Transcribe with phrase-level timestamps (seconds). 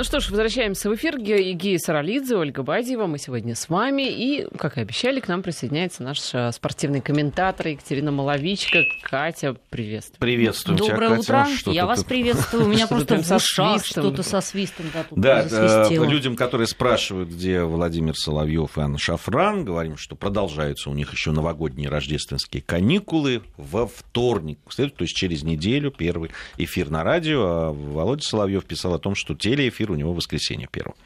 [0.00, 1.18] Ну что ж, возвращаемся в эфир.
[1.18, 3.06] Гея Саралидзе, Ольга Бадьева.
[3.06, 4.08] Мы сегодня с вами.
[4.08, 8.84] И, как и обещали, к нам присоединяется наш э, спортивный комментатор Екатерина Маловичка.
[9.02, 10.18] Катя, приветствую.
[10.18, 11.46] Приветствую Доброе тебя, утро.
[11.54, 11.70] Катя.
[11.72, 12.64] Я вас приветствую.
[12.64, 14.86] У меня просто в ушах что-то со свистом.
[15.10, 20.94] Да, э, людям, которые спрашивают, где Владимир Соловьев и Анна Шафран, говорим, что продолжаются у
[20.94, 24.60] них еще новогодние рождественские каникулы во вторник.
[24.74, 27.42] То есть через неделю первый эфир на радио.
[27.42, 30.96] А Володя Соловьев писал о том, что телеэфир у него в воскресенье первого.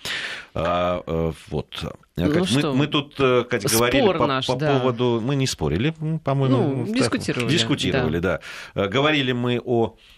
[0.55, 1.85] А, э, вот.
[2.17, 4.79] Ну мы, что, мы тут, э, Катя, говорили по, наш, по да.
[4.79, 5.21] поводу...
[5.23, 6.87] Мы не спорили, по-моему.
[6.87, 7.49] Ну, дискутировали.
[7.51, 8.41] Дискутировали, да.
[8.75, 8.89] да.
[8.89, 10.14] Говорили мы о э,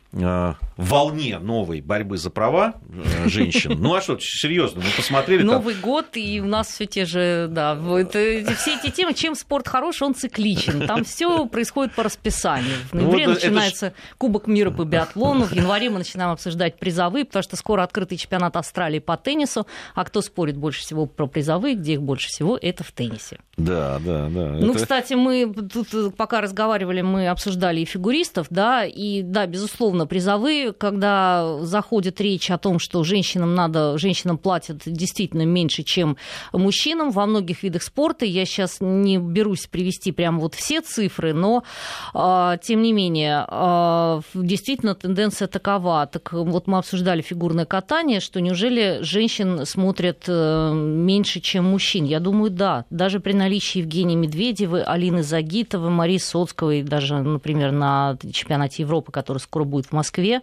[0.76, 3.76] волне новой борьбы за права э, женщин.
[3.78, 5.42] Ну а что, серьезно, мы посмотрели.
[5.42, 5.82] Новый там...
[5.82, 10.02] год, и у нас все те же, да, это, все эти темы, чем спорт хорош,
[10.02, 10.86] он цикличен.
[10.86, 12.76] Там все происходит по расписанию.
[12.90, 13.92] В ноябре вот начинается ж...
[14.18, 18.56] Кубок мира по биатлону, в январе мы начинаем обсуждать призовые, потому что скоро открытый чемпионат
[18.56, 22.84] Австралии по теннису, а кто спорит больше всего про призовые, где их больше всего, это
[22.84, 23.38] в теннисе.
[23.56, 24.50] Да, да, да.
[24.52, 24.80] Ну, это...
[24.80, 31.58] кстати, мы тут пока разговаривали, мы обсуждали и фигуристов, да, и да, безусловно, призовые, когда
[31.62, 36.16] заходит речь о том, что женщинам надо, женщинам платят действительно меньше, чем
[36.52, 38.24] мужчинам во многих видах спорта.
[38.24, 41.64] Я сейчас не берусь привести прямо вот все цифры, но
[42.14, 46.06] э, тем не менее, э, действительно тенденция такова.
[46.06, 52.04] Так вот мы обсуждали фигурное катание, что неужели женщин смотрят э, меньше, чем мужчин?
[52.04, 52.84] Я думаю, да.
[52.90, 59.38] Даже при наличии Евгении Медведевой, Алины Загитовой, Марии Соцковой, даже, например, на чемпионате Европы, который
[59.38, 60.42] скоро будет в Москве,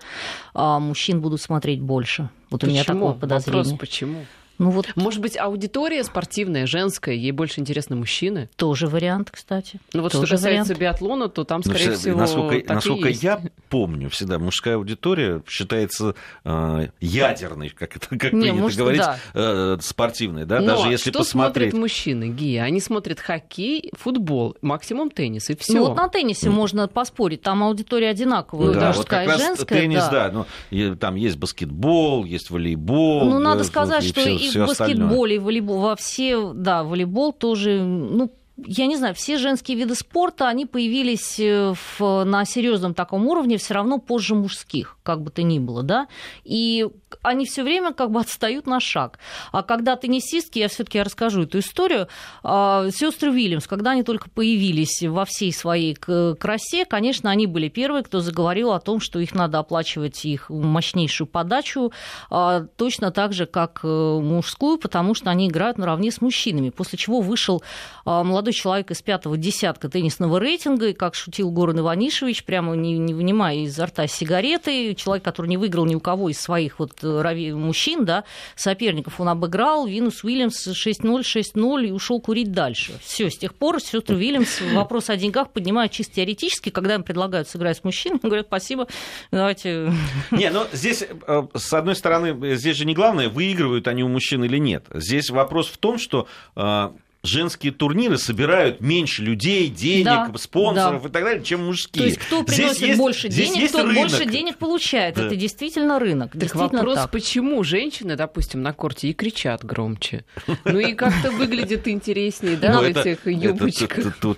[0.53, 2.29] а, мужчин будут смотреть больше.
[2.49, 2.71] Вот почему?
[2.71, 3.63] у меня такое подозрение.
[3.63, 4.25] Вопрос, почему?
[4.63, 8.49] Ну вот Может быть, аудитория спортивная, женская, ей больше интересны мужчины?
[8.55, 9.79] тоже вариант, кстати.
[9.93, 10.79] Ну вот Тоже что касается вариант.
[10.99, 13.23] биатлона, то там, Ну, скорее всё- всего, насколько, так и насколько есть.
[13.23, 19.01] я помню, всегда мужская аудитория считается э, ядерной, как это как Не, принято может, говорить,
[19.01, 19.17] да.
[19.33, 21.71] э, спортивной, да, Но даже если что посмотреть.
[21.71, 22.63] смотрят мужчины, Гия?
[22.63, 25.73] Они смотрят хоккей, футбол, максимум теннис, и все.
[25.73, 29.39] Ну вот на теннисе можно поспорить, там аудитория одинаковая, Ну да, вот мужская как и
[29.39, 29.79] раз женская.
[29.81, 30.11] теннис, да.
[30.11, 33.25] да, ну, и там есть баскетбол, есть волейбол.
[33.25, 35.05] Ну, надо да, сказать, и что всё- и всё в остальное.
[35.07, 40.47] баскетболе, волейбол, во все, да, волейбол тоже, ну, я не знаю, все женские виды спорта,
[40.47, 45.41] они появились э, в- на серьезном таком уровне все равно позже мужских, как бы то
[45.41, 46.07] ни было, да,
[46.43, 46.87] и
[47.23, 49.17] они все время как бы отстают на шаг.
[49.51, 52.07] А когда теннисистки, я все-таки расскажу эту историю,
[52.43, 58.19] сестры Уильямс, когда они только появились во всей своей красе, конечно, они были первые, кто
[58.19, 61.91] заговорил о том, что их надо оплачивать их мощнейшую подачу,
[62.29, 66.69] а, точно так же, как э, мужскую, потому что они играют наравне с мужчинами.
[66.69, 67.63] После чего вышел
[68.05, 72.97] а, молодой человек из пятого десятка теннисного рейтинга, и, как шутил Горан Иванишевич, прямо не,
[72.97, 76.91] не вынимая изо рта сигареты, человек, который не выиграл ни у кого из своих вот
[77.03, 78.25] э, мужчин, да,
[78.57, 82.91] соперников, он обыграл Винус Уильямс 6-0, 6-0 и ушел курить дальше.
[83.01, 87.47] Все, с тех пор сестры Уильямс вопрос о деньгах поднимают чисто теоретически, когда им предлагают
[87.47, 88.89] сыграть с мужчинами, говорят, спасибо,
[89.31, 89.93] давайте
[90.31, 94.43] Не, ну здесь, э, с одной стороны, здесь же не главное, выигрывают они у мужчин
[94.43, 94.83] или нет.
[94.93, 96.27] Здесь вопрос в том, что
[96.57, 96.89] э,
[97.25, 101.09] женские турниры собирают меньше людей, денег, Да, спонсоров да.
[101.09, 102.01] и так далее, чем мужские.
[102.03, 103.97] То есть кто Здесь приносит есть- больше здесь денег, есть тот рынок.
[103.97, 105.15] больше денег получает.
[105.15, 105.25] Да.
[105.27, 106.33] Это действительно рынок.
[106.33, 107.11] Так действительно вопрос, так.
[107.11, 110.25] почему женщины, допустим, на корте и кричат громче?
[110.65, 114.17] Ну и как-то выглядит интереснее, да, Ну, в это- этих юбочках.
[114.19, 114.37] Тут,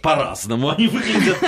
[0.00, 1.38] по-разному они выглядят.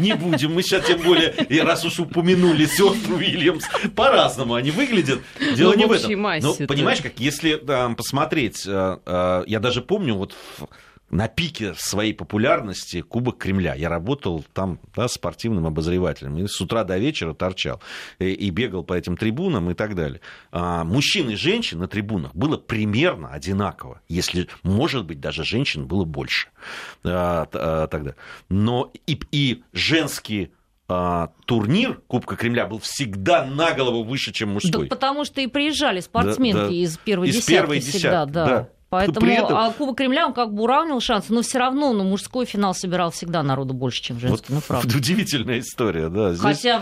[0.00, 0.54] Не будем.
[0.54, 3.64] Мы сейчас тем более, и раз уж упомянули сестру Уильямс,
[3.94, 5.20] по-разному они выглядят.
[5.54, 6.26] Дело Ну, не в этом.
[6.26, 6.66] это.
[6.66, 10.34] понимаешь, как если там, посмотреть, э, э, я даже помню, вот
[11.10, 13.74] на пике своей популярности Кубок Кремля.
[13.74, 16.36] Я работал там да, спортивным обозревателем.
[16.38, 17.80] И с утра до вечера торчал.
[18.18, 20.20] И, и бегал по этим трибунам и так далее.
[20.50, 24.00] А, мужчин и женщин на трибунах было примерно одинаково.
[24.08, 26.48] Если, может быть, даже женщин было больше
[27.04, 28.14] а, а, тогда.
[28.48, 30.50] Но и, и женский
[30.88, 34.86] а, турнир Кубка Кремля был всегда на голову выше, чем Да мужской.
[34.86, 36.74] потому что и приезжали спортсменки Да, да.
[36.74, 38.46] из первой Из десятки первой всегда, десятки, да.
[38.46, 38.68] да.
[38.96, 42.46] Поэтому этом- а Кубок Кремля он как бы уравнивал шансы, но все равно ну, мужской
[42.46, 44.52] финал собирал всегда народу больше, чем женский.
[44.52, 44.96] Вот ну, правда.
[44.96, 46.30] удивительная история, да.
[46.32, 46.80] Здесь- Хотя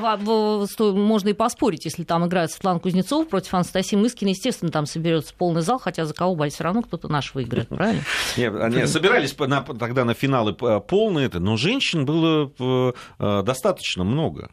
[0.67, 5.35] сто- можно и поспорить, если там играет Светлана Кузнецова против Анастасии Мыскиной, естественно, там соберется
[5.37, 8.03] полный зал, хотя за кого болеть все равно кто-то наш выиграет, правильно?
[8.37, 14.51] Нет, они собирались тогда на финалы э, полные, но женщин было э, э, достаточно много,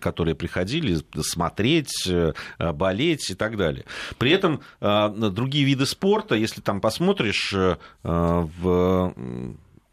[0.00, 2.08] которые приходили смотреть,
[2.58, 3.84] болеть и так далее.
[4.18, 9.14] При этом другие виды спорта, если там посмотришь э, в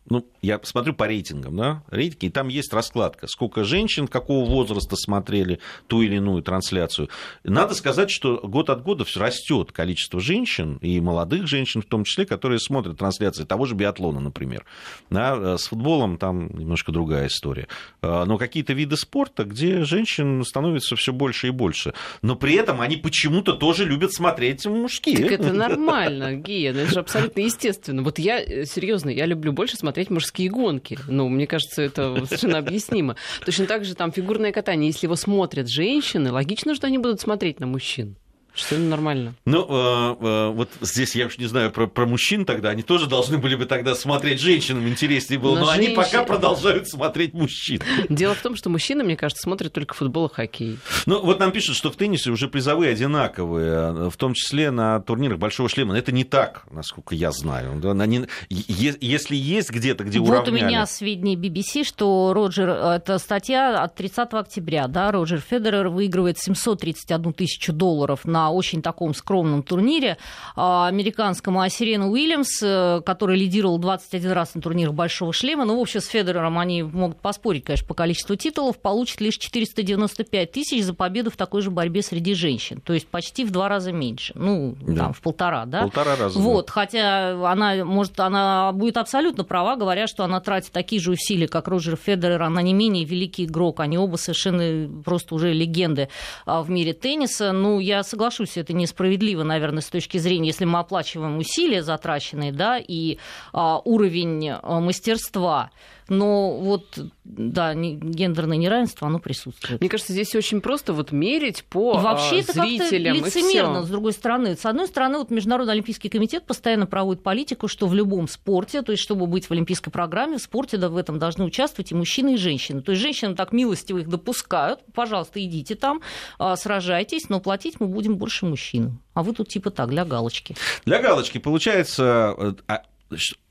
[0.09, 4.95] ну, я смотрю по рейтингам, да, рейтинги, и там есть раскладка, сколько женщин, какого возраста
[4.95, 7.09] смотрели ту или иную трансляцию.
[7.43, 12.03] Надо сказать, что год от года все растет количество женщин, и молодых женщин в том
[12.03, 14.65] числе, которые смотрят трансляции того же биатлона, например.
[15.09, 17.67] Да, с футболом там немножко другая история.
[18.01, 21.93] А, но какие-то виды спорта, где женщин становится все больше и больше.
[22.21, 25.17] Но при этом они почему-то тоже любят смотреть мужские.
[25.17, 28.01] Так это нормально, Гия, это же абсолютно естественно.
[28.03, 30.97] Вот я, э, серьезно, я люблю больше смотреть мужские гонки.
[31.07, 33.15] Ну, мне кажется, это совершенно объяснимо.
[33.45, 34.87] Точно так же там фигурное катание.
[34.87, 38.15] Если его смотрят женщины, логично, что они будут смотреть на мужчин.
[38.59, 39.35] Что нормально.
[39.45, 42.69] Ну, э, э, вот здесь я уж не знаю про, про мужчин тогда.
[42.69, 45.87] Они тоже должны были бы тогда смотреть женщинам интереснее было, но, но женщин...
[45.87, 47.81] они пока продолжают смотреть мужчин.
[48.09, 50.77] Дело в том, что мужчины, мне кажется, смотрят только футбол и хоккей.
[51.05, 55.39] Ну, вот нам пишут, что в теннисе уже призовые одинаковые, в том числе на турнирах
[55.39, 55.93] Большого шлема.
[55.93, 57.81] Но это не так, насколько я знаю.
[57.99, 60.51] Они, если есть где-то, где вот уравняли...
[60.51, 65.87] Вот у меня сведения BBC, что Роджер, это статья от 30 октября, да, Роджер Федерер
[65.87, 70.17] выигрывает 731 тысячу долларов на очень таком скромном турнире
[70.55, 75.81] американском, а Сирена Уильямс, э, который лидировал 21 раз на турнирах Большого шлема, ну, в
[75.81, 80.93] общем, с Федерером они могут поспорить, конечно, по количеству титулов, получит лишь 495 тысяч за
[80.93, 84.75] победу в такой же борьбе среди женщин, то есть почти в два раза меньше, ну,
[84.81, 84.95] да.
[84.95, 85.83] там, в полтора, да?
[85.83, 86.39] Полтора раза.
[86.39, 86.73] Вот, да.
[86.73, 91.67] хотя она, может, она будет абсолютно права, говоря, что она тратит такие же усилия, как
[91.67, 96.09] Роджер Федерер, она не менее великий игрок, они оба совершенно просто уже легенды
[96.45, 100.65] а, в мире тенниса, ну, я соглашусь соглашусь, это несправедливо, наверное, с точки зрения, если
[100.65, 103.17] мы оплачиваем усилия затраченные, да, и
[103.53, 105.71] а, уровень а, мастерства
[106.09, 109.79] но вот, да, гендерное неравенство, оно присутствует.
[109.79, 113.17] Мне кажется, здесь очень просто вот мерить по и вообще это зрителям.
[113.17, 114.55] Это лицемерно, с другой стороны.
[114.55, 118.91] С одной стороны, вот Международный Олимпийский комитет постоянно проводит политику, что в любом спорте, то
[118.91, 122.35] есть чтобы быть в олимпийской программе, в спорте да, в этом должны участвовать и мужчины,
[122.35, 122.81] и женщины.
[122.81, 126.01] То есть женщины так милостиво их допускают, пожалуйста, идите там,
[126.37, 129.01] а, сражайтесь, но платить мы будем больше мужчинам.
[129.13, 130.55] А вы тут типа так, для галочки.
[130.85, 132.83] Для галочки, получается, э, а,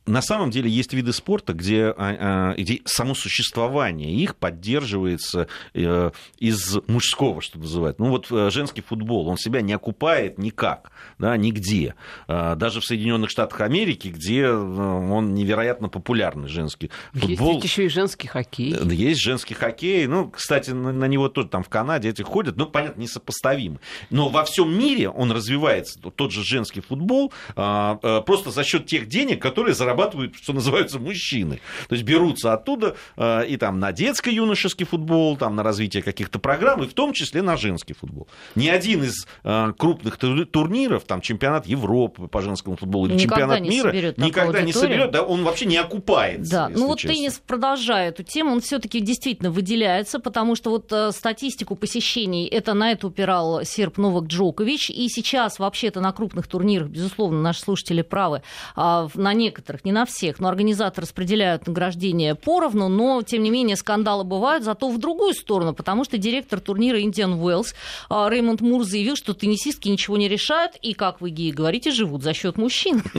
[0.09, 6.11] на самом деле есть виды спорта, где, а, а, где само существование их поддерживается э,
[6.39, 7.99] из мужского, что называют.
[7.99, 11.95] Ну вот э, женский футбол, он себя не окупает никак, да, нигде.
[12.27, 17.55] А, даже в Соединенных Штатах Америки, где э, он невероятно популярный женский футбол.
[17.55, 18.75] Есть еще и женский хоккей.
[18.91, 20.07] Есть женский хоккей.
[20.07, 22.57] Ну, кстати, на него тоже там в Канаде эти ходят.
[22.57, 23.79] Ну, понятно, несопоставимо.
[24.11, 29.43] Но во всем мире он развивается, тот же женский футбол, просто за счет тех денег,
[29.43, 31.61] которые зарабатывают зарабатывают, что называется, мужчины.
[31.89, 36.83] То есть берутся оттуда э, и там на детско-юношеский футбол, там на развитие каких-то программ,
[36.83, 38.29] и в том числе на женский футбол.
[38.55, 43.95] Ни один из э, крупных турниров, там чемпионат Европы по женскому футболу или никогда чемпионат
[43.95, 46.51] мира, никогда не соберет, да, он вообще не окупается.
[46.51, 47.17] Да, ну вот честно.
[47.17, 52.75] теннис, продолжая эту тему, он все-таки действительно выделяется, потому что вот э, статистику посещений, это
[52.75, 58.03] на это упирал серб Новак Джокович, и сейчас вообще-то на крупных турнирах, безусловно, наши слушатели
[58.03, 58.43] правы,
[58.77, 63.75] а на некоторых, не на всех, но организаторы распределяют награждение поровну, но, тем не менее,
[63.75, 67.75] скандалы бывают, зато в другую сторону, потому что директор турнира Indian Wells
[68.11, 72.23] а, Реймонд Мур заявил, что теннисистки ничего не решают, и, как вы, Гии, говорите, живут
[72.23, 73.03] за счет мужчин.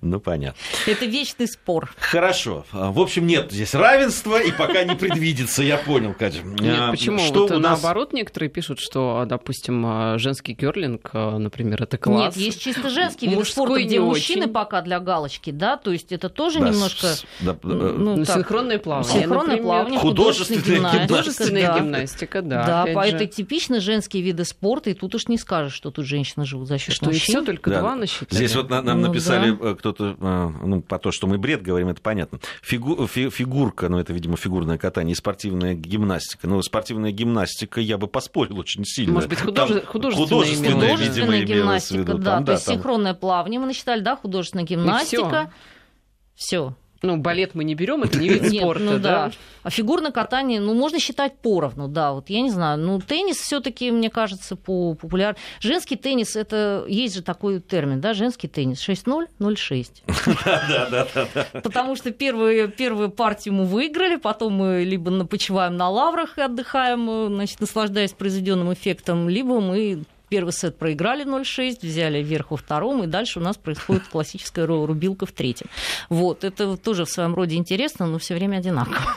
[0.00, 0.56] Ну, понятно.
[0.86, 1.92] Это вечный спор.
[1.98, 2.64] Хорошо.
[2.70, 6.42] В общем, нет здесь равенства, и пока не предвидится, я понял, Катя.
[6.44, 7.18] Нет, а, почему?
[7.18, 7.82] Что вот нас...
[7.82, 12.36] наоборот, некоторые пишут, что, допустим, женский керлинг, например, это класс.
[12.36, 16.28] Нет, есть чисто женский вид спорта, где мужчины пока для галочки, да, то есть это
[16.28, 17.06] тоже да, немножко...
[17.08, 19.12] С, да, ну, ну, так, синхронное плавание.
[19.12, 21.08] Синхронное например, плавание, художественная, художественная гимнастика.
[21.08, 21.78] Художественная да.
[21.78, 22.66] гимнастика, да.
[22.66, 26.44] Да, по это типично женские виды спорта, и тут уж не скажешь, что тут женщины
[26.44, 27.20] живут за счет что мужчин.
[27.20, 27.80] Что, и все только да.
[27.80, 28.38] два насчитали?
[28.38, 29.70] Здесь вот нам ну, написали да.
[29.70, 32.38] Э, кто-то, э, ну, по то, что мы бред говорим, это понятно.
[32.62, 36.46] Фигу, фи, фигурка, ну, это, видимо, фигурное катание и спортивная гимнастика.
[36.46, 39.14] Ну, спортивная гимнастика я бы поспорил очень сильно.
[39.14, 39.82] Может быть, художе...
[39.82, 42.30] художественная, художественная, художественная гимнастика, да.
[42.30, 42.74] Там, то да, есть там...
[42.76, 44.89] синхронное плавание мы насчитали, да, художественная гимнастика.
[46.34, 46.74] Все.
[47.02, 48.98] Ну, балет мы не берем, это не вид спорта, ну, да.
[48.98, 49.32] да.
[49.62, 52.12] А фигурное катание, ну, можно считать поровну, да.
[52.12, 55.36] Вот я не знаю, ну, теннис все-таки, мне кажется, по популяр.
[55.60, 59.86] Женский теннис, это есть же такой термин, да, женский теннис 6-0, 0-6.
[60.44, 61.60] Да, да, да.
[61.60, 67.34] Потому что первую, первую партию мы выиграли, потом мы либо напочиваем на лаврах и отдыхаем,
[67.34, 73.08] значит, наслаждаясь произведенным эффектом, либо мы Первый сет проиграли 0-6, взяли вверх во втором, и
[73.08, 75.68] дальше у нас происходит классическая рубилка в третьем.
[76.08, 79.16] Вот, это тоже в своем роде интересно, но все время одинаково.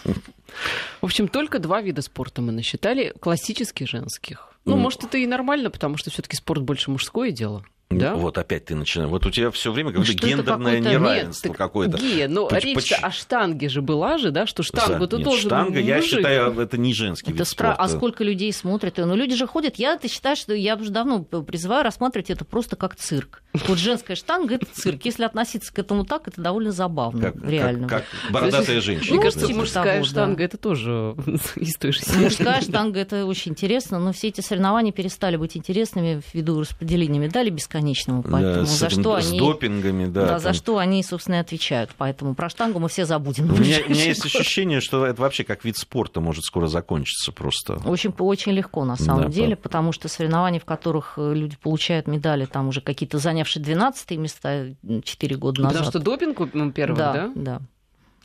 [1.02, 4.50] В общем, только два вида спорта мы насчитали, классических женских.
[4.66, 7.64] Ну, может, это и нормально, потому что все-таки спорт больше мужское дело.
[8.00, 8.16] Да?
[8.16, 9.10] Вот опять ты начинаешь.
[9.10, 11.98] Вот у тебя все время Ну, какое-то что это гендерное какое-то- неравенство Нет, какое-то.
[11.98, 15.42] Гея, но Поч- речь поч- о штанге же была же, да, что штангу ты тоже
[15.48, 16.10] штанга, я мужик.
[16.18, 18.98] считаю, это не женский Это вид спра- А сколько людей смотрят?
[18.98, 19.76] Ну, люди же ходят.
[19.78, 23.42] Я это считаю, что я уже давно призываю рассматривать это просто как цирк.
[23.68, 25.06] Вот женская штанга это цирк.
[25.06, 27.88] Если относиться к этому так, это довольно забавно, Как, реально.
[27.88, 29.14] как, как бородатая женщина.
[29.16, 30.10] Мне кажется, мужская того, да.
[30.10, 31.16] штанга это тоже
[31.56, 32.24] из той же серии.
[32.24, 37.50] Мужская штанга это очень интересно, но все эти соревнования перестали быть интересными ввиду распределения медалей
[37.52, 37.83] бесконечного.
[37.92, 40.26] Да, Поэтому с, за этим- что с они допингами, да.
[40.28, 40.54] да, за там.
[40.54, 41.92] что они, собственно, и отвечают.
[41.98, 43.52] Поэтому про штангу мы все забудем.
[43.52, 47.32] У меня, у меня есть ощущение, что это вообще как вид спорта может скоро закончиться
[47.32, 47.80] просто.
[47.86, 51.58] Очень, очень легко, на самом Да, деле, по- потому что соревнования, в которых э, люди
[51.62, 54.68] получают медали, там уже какие-то занявшие 12 места
[55.04, 55.78] 4 года назад.
[55.80, 57.14] Потому что допинг м, первый, да?
[57.14, 57.62] да, да.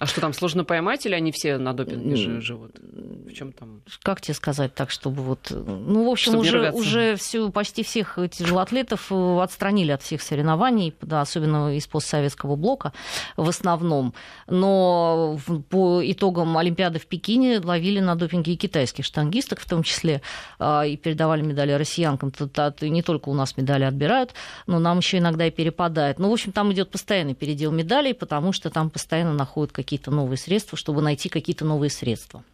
[0.00, 2.72] А что там сложно поймать или они все на допинге живут?
[2.78, 3.82] В чем там?
[4.02, 5.50] Как тебе сказать так, чтобы вот...
[5.50, 10.94] Ну, в общем, Чтобы уже, уже всю, почти всех тяжелоатлетов э, отстранили от всех соревнований,
[11.02, 12.92] да, особенно из постсоветского блока
[13.36, 14.14] в основном.
[14.46, 15.38] Но
[15.68, 20.22] по итогам Олимпиады в Пекине ловили на допинге и китайских штангисток в том числе,
[20.58, 22.30] а, и передавали медали россиянкам.
[22.30, 24.32] Тут от- не только у нас медали отбирают,
[24.66, 26.18] но нам еще иногда и перепадает.
[26.18, 30.36] Ну, в общем, там идет постоянный передел медалей, потому что там постоянно находят какие-то новые
[30.36, 32.44] средства, чтобы найти какие-то новые средства.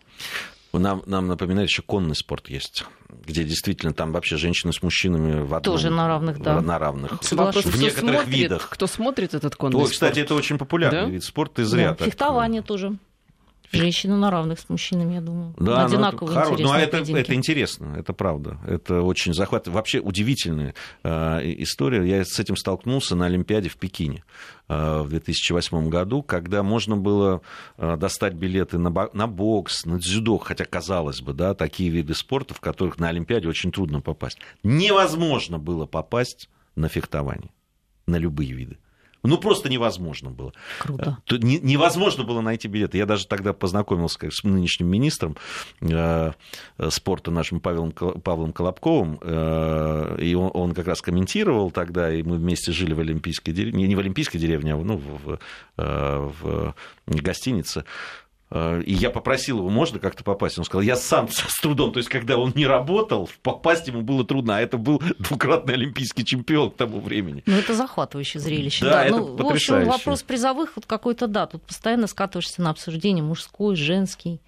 [0.73, 2.85] Нам, нам напоминает еще конный спорт есть,
[3.27, 6.61] где действительно там вообще женщины с мужчинами в одном, Тоже на равных, да.
[6.61, 7.19] На равных.
[7.23, 7.65] Соглашусь.
[7.65, 8.69] В некоторых смотрит, видах.
[8.71, 9.93] Кто смотрит этот конный Ой, спорт?
[9.93, 11.07] кстати, это очень популярный Да?
[11.09, 12.07] вид спорта, ты зря Да, так.
[12.07, 12.97] Фехтование тоже.
[13.73, 15.55] Женщины на равных с мужчинами, я думаю.
[15.59, 17.21] Да, ну, Одинаково хоро- Ну, а это, поединки.
[17.21, 18.59] это интересно, это правда.
[18.67, 19.75] Это очень захватывает.
[19.75, 22.09] Вообще удивительная э, история.
[22.09, 24.23] Я с этим столкнулся на Олимпиаде в Пекине
[24.69, 27.41] э, в 2008 году, когда можно было
[27.79, 32.15] э, достать билеты на, бо- на бокс, на дзюдо, хотя, казалось бы, да, такие виды
[32.15, 34.39] спорта, в которых на Олимпиаде очень трудно попасть.
[34.63, 37.51] Невозможно было попасть на фехтование,
[38.07, 38.79] на любые виды.
[39.25, 40.53] Ну, просто невозможно было.
[40.79, 41.19] Круто.
[41.31, 42.99] Не- невозможно было найти билеты.
[42.99, 45.37] Я даже тогда познакомился с нынешним министром
[45.81, 46.33] э,
[46.79, 52.13] э, спорта нашим Павелом, Кол- Павлом Колобковым, э, и он, он как раз комментировал тогда,
[52.13, 55.39] и мы вместе жили в Олимпийской деревне, не, в Олимпийской деревне, а в, ну, в,
[55.79, 56.75] э, в
[57.07, 57.85] гостинице.
[58.51, 60.59] Э, И я попросил его, можно как-то попасть?
[60.59, 61.93] Он сказал, я сам с трудом.
[61.93, 64.57] То есть, когда он не работал, попасть ему было трудно.
[64.57, 67.43] А это был двукратный олимпийский чемпион к тому времени.
[67.47, 68.85] Ну, это захватывающее зрелище.
[68.85, 69.75] Да, это ну, в потрясающе.
[69.89, 74.41] общем, вопрос призовых вот какой-то, да, тут постоянно скатываешься на обсуждение мужской, женский,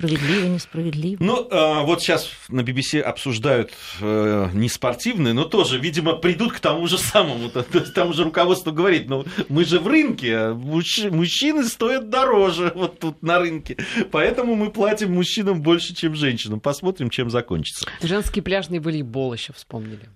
[0.00, 1.22] справедливо, несправедливо.
[1.22, 6.60] Ну, э, вот сейчас на BBC обсуждают э, не спортивные, но тоже, видимо, придут к
[6.60, 7.50] тому же самому.
[7.50, 11.64] То, то есть там же руководство говорит, ну, мы же в рынке, а мужч- мужчины
[11.64, 13.76] стоят дороже вот тут на рынке.
[14.10, 16.60] Поэтому мы платим мужчинам больше, чем женщинам.
[16.60, 17.86] Посмотрим, чем закончится.
[18.02, 20.08] Женский пляжный волейбол еще вспомнили.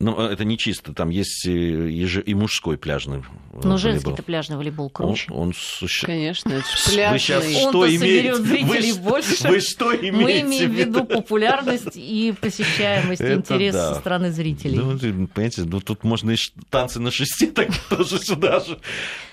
[0.00, 3.60] Ну, э, это не чисто, там есть и, и же- и мужской пляжный э, Но
[3.60, 3.78] волейбол.
[3.78, 5.32] женский-то пляжный волейбол Он, круче.
[5.32, 7.56] он суще- Конечно, это же Вы сейчас пляжный.
[7.64, 8.34] Он-то что соберёт имеете?
[8.44, 9.48] зрителей вы, больше.
[9.48, 10.12] Вы что имеете?
[10.12, 13.94] Мы имеем в виду популярность и посещаемость, Это интерес да.
[13.94, 14.78] со стороны зрителей.
[14.78, 16.36] Ну, понимаете, ну, тут можно и
[16.70, 18.80] танцы на шесте так тоже сюда же.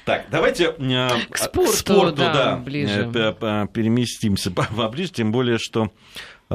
[0.06, 3.10] Так, давайте э, К спорту, да, ближе.
[3.12, 5.92] э, п- п- переместимся по- поближе, тем более, что
[6.52, 6.54] э,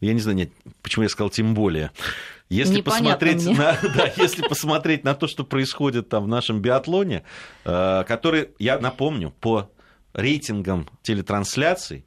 [0.00, 0.50] я не знаю, нет,
[0.82, 1.90] почему я сказал тем более.
[2.48, 3.56] Если Непонятно посмотреть, мне.
[3.56, 7.24] на, да, если посмотреть на то, что происходит там в нашем биатлоне,
[7.64, 9.70] э, который, я напомню, по
[10.12, 12.04] рейтингам телетрансляций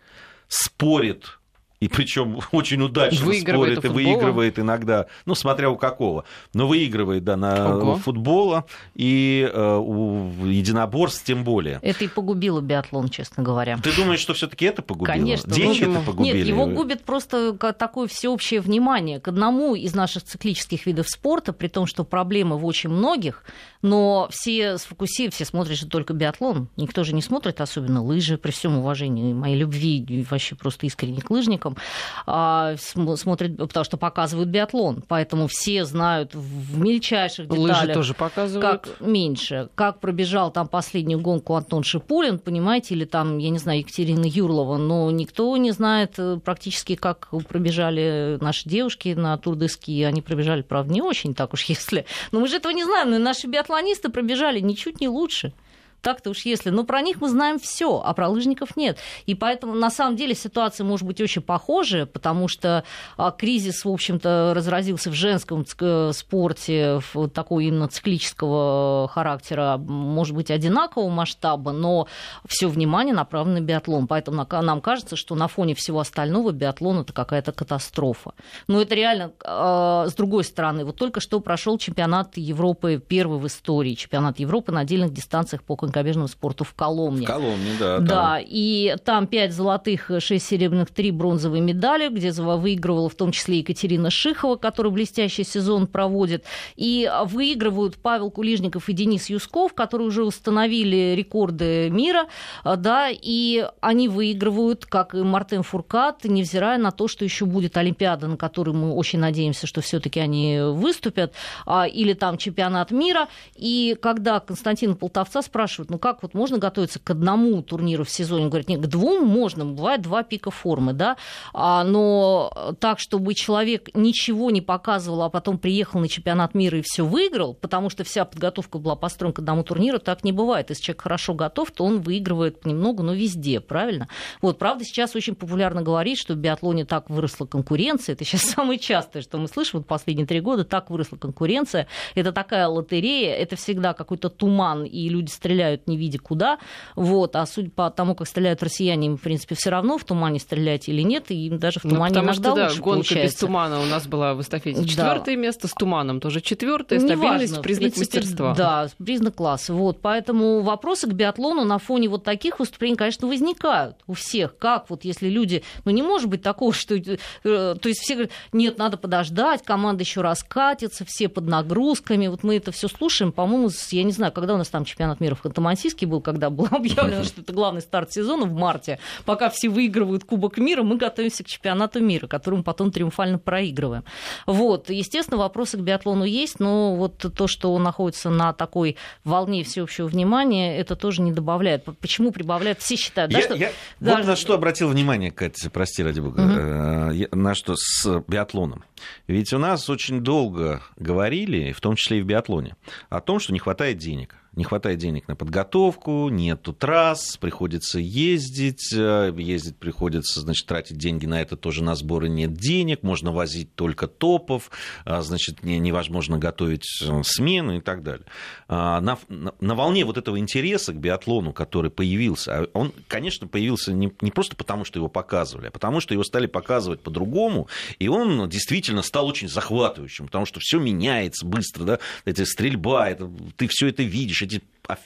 [0.48, 1.38] спорит
[1.80, 7.24] и причем очень удачно Выигрывает спорит и выигрывает иногда, ну, смотря у какого, но выигрывает,
[7.24, 7.96] да, на Ого.
[7.96, 11.80] футбола и э, у единоборств тем более.
[11.82, 13.78] Это и погубило биатлон, честно говоря.
[13.82, 15.14] Ты думаешь, что все-таки это погубило?
[15.14, 15.52] Конечно.
[15.54, 16.38] Деньги ну, это погубили?
[16.38, 21.68] Нет, его губит просто такое всеобщее внимание к одному из наших циклических видов спорта, при
[21.68, 23.44] том, что проблемы в очень многих,
[23.82, 26.68] но все сфокусируют, все смотрят же только биатлон.
[26.76, 31.22] Никто же не смотрит, особенно лыжи, при всем уважении моей любви и вообще просто искренне
[31.22, 31.30] к
[31.70, 31.78] лыжникам,
[32.26, 35.04] а, см- смотрят, потому что показывают биатлон.
[35.08, 37.82] Поэтому все знают в мельчайших деталях.
[37.82, 38.84] Лыжи тоже показывают.
[38.84, 39.70] Как меньше.
[39.76, 44.78] Как пробежал там последнюю гонку Антон Шипулин, понимаете, или там, я не знаю, Екатерина Юрлова,
[44.78, 50.04] но никто не знает э, практически, как пробежали наши девушки на Тур де Ски.
[50.04, 52.06] Они пробежали, правда, не очень так уж, если.
[52.32, 55.54] Но мы же этого не знаем, но наши биатлонисты пробежали ничуть не лучше.
[56.01, 56.70] Так-то уж если.
[56.70, 58.98] Но про них мы знаем все, а про лыжников нет.
[59.25, 62.84] И поэтому, на самом деле, ситуация может быть очень похожая, потому что
[63.18, 65.65] а, кризис, в общем-то, разразился в женском
[66.13, 72.08] спорте, в такой именно циклического характера, может быть, одинакового масштаба, но
[72.48, 74.08] все внимание направлено на биатлон.
[74.08, 78.34] Поэтому нам кажется, что на фоне всего остального биатлон это какая-то катастрофа.
[78.68, 83.48] Но это реально, а, с другой стороны, вот только что прошел чемпионат Европы, первый в
[83.48, 87.25] истории, чемпионат Европы на отдельных дистанциях по конькобежному спорту в Коломне.
[87.25, 88.00] В Коломне, да.
[88.00, 88.43] Да, там.
[88.46, 94.10] и там 5 золотых, 6 серебряных, 3 бронзовые медали, где выигрывала в том числе Екатерина
[94.10, 96.46] Шихова, которая блестящий сезон проводит.
[96.75, 102.27] И выигрывают Павел Кулижников и Денис Юсков, которые уже установили рекорды мира,
[102.63, 108.27] да, и они выигрывают, как и Мартен Фуркат, невзирая на то, что еще будет Олимпиада,
[108.27, 111.34] на которой мы очень надеемся, что все-таки они выступят,
[111.65, 113.27] а, или там чемпионат мира.
[113.55, 115.41] И когда Константин Полтовца
[115.80, 118.88] спрашивают, ну как вот можно готовиться к одному турниру в сезоне, он говорит, нет, к
[118.88, 121.18] двум можно, бывает два пика формы, да,
[121.54, 126.82] а, но так, чтобы человек ничего не показывал, а потом приехал на чемпионат мира и
[126.82, 130.70] все выиграл, потому что вся подготовка была построена к одному турниру, так не бывает.
[130.70, 134.08] Если человек хорошо готов, то он выигрывает понемногу, но везде, правильно?
[134.42, 138.14] Вот, правда, сейчас очень популярно говорить, что в биатлоне так выросла конкуренция.
[138.14, 141.88] Это сейчас самое частое, что мы слышим вот последние три года, так выросла конкуренция.
[142.16, 146.60] Это такая лотерея, это всегда какой-то туман, и люди стреляют не видя куда.
[146.96, 150.40] Вот, а судя по тому, как стреляют россияне, им, в принципе, все равно в тумане
[150.40, 152.82] стрелять или нет, и им даже в ну, тумане ну, потому иногда что, лучше да,
[152.82, 153.36] гонка получается.
[153.36, 155.42] без тумана у нас была в эстафете четвертое да.
[155.42, 158.56] место, с туманом тоже четвертое, стабильность, Неважно, признак принципе, мастерства.
[158.56, 159.74] Да, признак класса.
[159.74, 164.58] Вот, поэтому вопросы к биатлону на фоне вот таких выступлений, конечно, возникают у всех.
[164.58, 165.64] Как вот если люди...
[165.86, 166.96] Ну, не может быть такого, что...
[166.96, 172.28] Э, то есть все говорят, нет, надо подождать, команда еще раскатится, все под нагрузками.
[172.28, 175.36] Вот мы это все слушаем, по-моему, я не знаю, когда у нас там чемпионат мира
[175.36, 179.00] в Ханты-Мансийске был, когда было объявлено, что это главный старт сезона в марте.
[179.25, 184.04] Пока все выигрывают Кубок мира, мы готовимся к чемпионату мира, который мы потом триумфально проигрываем.
[184.46, 189.63] Вот, естественно, вопросы к биатлону есть, но вот то, что он находится на такой волне
[189.63, 191.86] всеобщего внимания, это тоже не добавляет.
[192.00, 192.80] Почему прибавляет?
[192.80, 193.56] Все считают, да, я, что...
[193.56, 193.72] Я...
[194.00, 194.18] Даже...
[194.18, 197.36] Вот на что обратил внимание, Катя, прости, ради бога, угу.
[197.36, 198.84] на что с биатлоном.
[199.28, 202.75] Ведь у нас очень долго говорили, в том числе и в биатлоне,
[203.10, 208.94] о том, что не хватает денег не хватает денег на подготовку, нету трасс, приходится ездить,
[208.94, 213.74] э, ездить приходится, значит, тратить деньги на это тоже на сборы нет денег, можно возить
[213.75, 214.72] только топов,
[215.06, 218.25] а, значит, невозможно готовить э, смены и так далее.
[218.68, 223.93] А, на, на волне вот этого интереса к биатлону, который появился, а он, конечно, появился
[223.93, 227.67] не, не просто потому, что его показывали, а потому, что его стали показывать по-другому,
[228.00, 233.30] и он действительно стал очень захватывающим, потому что все меняется быстро, да, эта стрельба, это,
[233.56, 234.97] ты все это видишь, видишь эти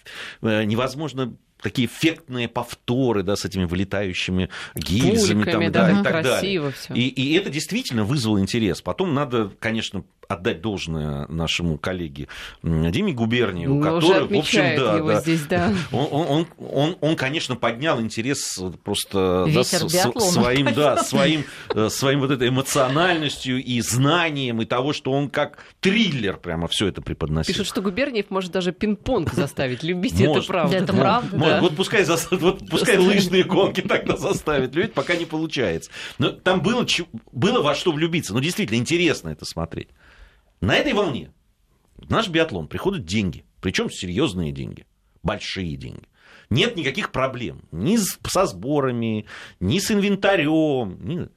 [0.41, 6.03] э, невозможно такие эффектные повторы, да, с этими вылетающими гильзами Пульками, там, да, да, и
[6.03, 6.71] так далее.
[6.71, 6.93] Всё.
[6.93, 8.81] И, и это действительно вызвало интерес.
[8.81, 12.27] Потом надо, конечно, отдать должное нашему коллеге
[12.63, 15.73] Диме Губерниеву, ну, который, в общем, да, да, здесь, да.
[15.91, 19.89] Он, он, он, он, конечно, поднял интерес просто да, с,
[20.31, 25.59] своим, да, своим, э, своим вот этой эмоциональностью и знанием и того, что он как
[25.81, 27.53] триллер прямо все это преподносил.
[27.53, 30.75] Пишут, что Губерниев может даже пинг-понг заставить любить, это правда.
[30.75, 31.61] Это правда, да.
[31.61, 35.91] Вот пускай, вот пускай лыжные гонки тогда заставит любить, пока не получается.
[36.17, 36.85] Но там было,
[37.31, 38.33] было во что влюбиться.
[38.33, 39.89] Ну, действительно, интересно это смотреть.
[40.61, 41.31] На этой волне
[41.97, 44.85] в наш биатлон приходят деньги, причем серьезные деньги,
[45.21, 46.07] большие деньги.
[46.49, 49.25] Нет никаких проблем ни со сборами,
[49.59, 50.97] ни с инвентарем.
[51.01, 51.29] Ни...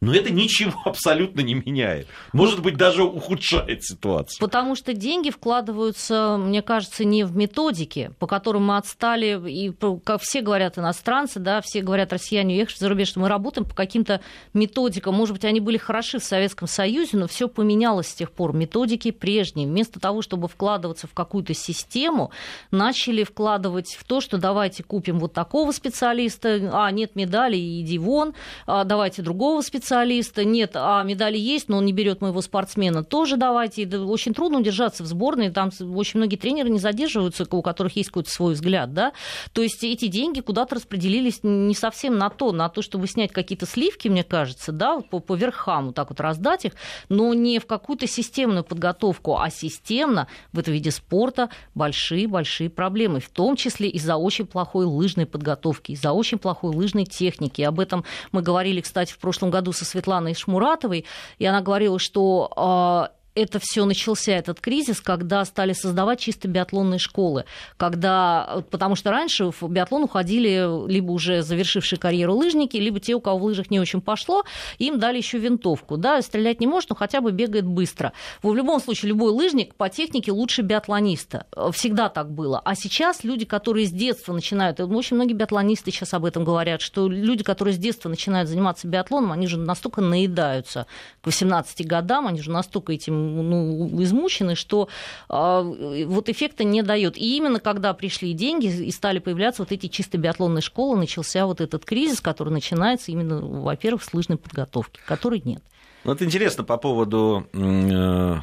[0.00, 2.06] Но это ничего абсолютно не меняет.
[2.32, 4.38] Может быть, даже ухудшает ситуацию.
[4.40, 9.72] Потому что деньги вкладываются, мне кажется, не в методики, по которым мы отстали, и
[10.04, 13.74] как все говорят иностранцы, да, все говорят россияне, уехавшие за рубеж, что мы работаем по
[13.74, 14.20] каким-то
[14.52, 15.14] методикам.
[15.14, 18.52] Может быть, они были хороши в Советском Союзе, но все поменялось с тех пор.
[18.52, 19.66] Методики прежние.
[19.66, 22.30] Вместо того, чтобы вкладываться в какую-то систему,
[22.70, 28.34] начали вкладывать в то, что давайте купим вот такого специалиста, а, нет медали, иди вон,
[28.66, 33.04] а, давайте другого специалиста, специалиста, нет, а медали есть, но он не берет моего спортсмена,
[33.04, 33.86] тоже давайте.
[33.86, 38.30] Очень трудно удержаться в сборной, там очень многие тренеры не задерживаются, у которых есть какой-то
[38.30, 39.12] свой взгляд, да.
[39.52, 43.64] То есть эти деньги куда-то распределились не совсем на то, на то, чтобы снять какие-то
[43.64, 46.72] сливки, мне кажется, да, по, по верхам, вот так вот раздать их,
[47.08, 53.28] но не в какую-то системную подготовку, а системно в этом виде спорта большие-большие проблемы, в
[53.28, 57.62] том числе из-за очень плохой лыжной подготовки, из-за очень плохой лыжной техники.
[57.62, 61.04] Об этом мы говорили, кстати, в прошлом году со Светланой Шмуратовой,
[61.38, 66.98] и она говорила, что а, это все начался, этот кризис, когда стали создавать чисто биатлонные
[66.98, 67.44] школы.
[67.76, 73.20] Когда, потому что раньше в биатлон уходили либо уже завершившие карьеру лыжники, либо те, у
[73.20, 74.44] кого в лыжах не очень пошло,
[74.78, 75.98] им дали еще винтовку.
[75.98, 78.12] Да, стрелять не может, но хотя бы бегает быстро.
[78.42, 81.46] В любом случае, любой лыжник по технике лучше биатлониста.
[81.72, 82.60] Всегда так было.
[82.64, 87.06] А сейчас люди, которые с детства начинают, очень многие биатлонисты сейчас об этом говорят, что
[87.06, 90.86] люди, которые с детства начинают заниматься биатлоном, они же настолько наедаются
[91.20, 94.88] к 18 годам, они же настолько этим ну, измучены, что
[95.28, 97.16] э, вот эффекта не дает.
[97.16, 101.60] И именно когда пришли деньги и стали появляться вот эти чисто биатлонные школы, начался вот
[101.60, 105.62] этот кризис, который начинается именно, во-первых, с лыжной подготовки, которой нет.
[106.04, 108.36] Вот интересно по поводу э,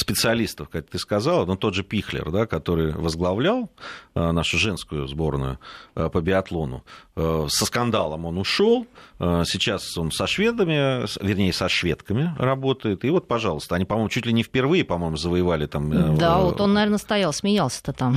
[0.00, 3.70] специалистов, как ты сказала, ну, тот же Пихлер, да, который возглавлял
[4.14, 5.58] э, нашу женскую сборную
[5.94, 6.84] э, по биатлону,
[7.16, 8.86] э, со скандалом он ушел,
[9.18, 14.32] сейчас он со шведами, вернее, со шведками работает, и вот, пожалуйста, они, по-моему, чуть ли
[14.32, 16.16] не впервые, по-моему, завоевали там...
[16.16, 18.16] Да, вот он, наверное, стоял, смеялся-то там.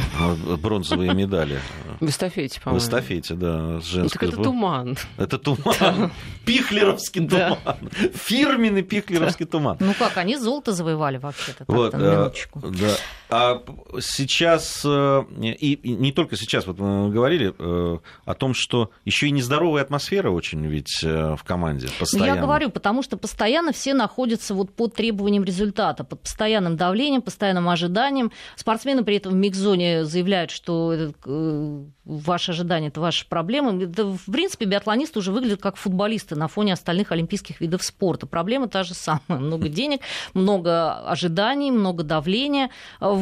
[0.61, 1.59] Bronзовые медали.
[1.99, 2.79] В эстафете, по-моему.
[2.79, 4.29] В эстафете, да, женской.
[4.29, 4.97] Так это туман.
[5.17, 6.11] Это туман.
[6.45, 7.57] Пихлеровский туман.
[8.13, 9.75] Фирменный пихлеровский туман.
[9.81, 11.65] Ну как, они золото завоевали вообще-то.
[11.67, 12.95] Вот, э, да.
[13.35, 13.63] А
[13.99, 19.31] сейчас, э, и не только сейчас, вот мы говорили э, о том, что еще и
[19.31, 22.35] нездоровая атмосфера очень ведь в команде постоянно.
[22.35, 27.69] Я говорю, потому что постоянно все находятся вот под требованием результата, под постоянным давлением, постоянным
[27.69, 28.31] ожиданием.
[28.55, 31.13] Спортсмены при этом в микс-зоне заявляют, что
[32.05, 33.83] ваши ожидания– это ваши проблемы.
[33.83, 38.27] Это, в принципе, биатлонисты уже выглядят как футболисты на фоне остальных олимпийских видов спорта.
[38.27, 39.21] Проблема та же самая.
[39.27, 40.01] Много денег,
[40.33, 42.69] много ожиданий, много давления.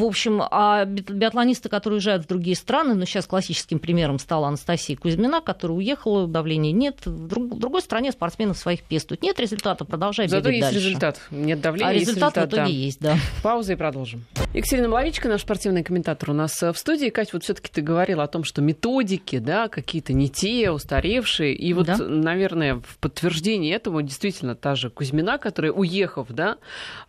[0.01, 4.97] В общем, а биатлонисты, которые уезжают в другие страны, ну, сейчас классическим примером стала Анастасия
[4.97, 7.05] Кузьмина, которая уехала, давления нет.
[7.05, 9.21] В, друг, в другой стране спортсменов своих пестуют.
[9.21, 10.87] Нет результата, продолжай Зато бегать есть дальше.
[10.87, 11.21] результат.
[11.29, 12.79] Нет давления, а есть результат, результат в итоге да.
[12.79, 13.15] есть, да.
[13.43, 14.25] Пауза и продолжим.
[14.55, 17.09] Екатерина Маловичка, наш спортивный комментатор, у нас в студии.
[17.09, 21.53] Кать, вот все-таки ты говорила о том, что методики, да, какие-то не те, устаревшие.
[21.53, 21.97] И вот, да?
[21.99, 26.57] наверное, в подтверждение этому действительно та же Кузьмина, которая, уехав, да,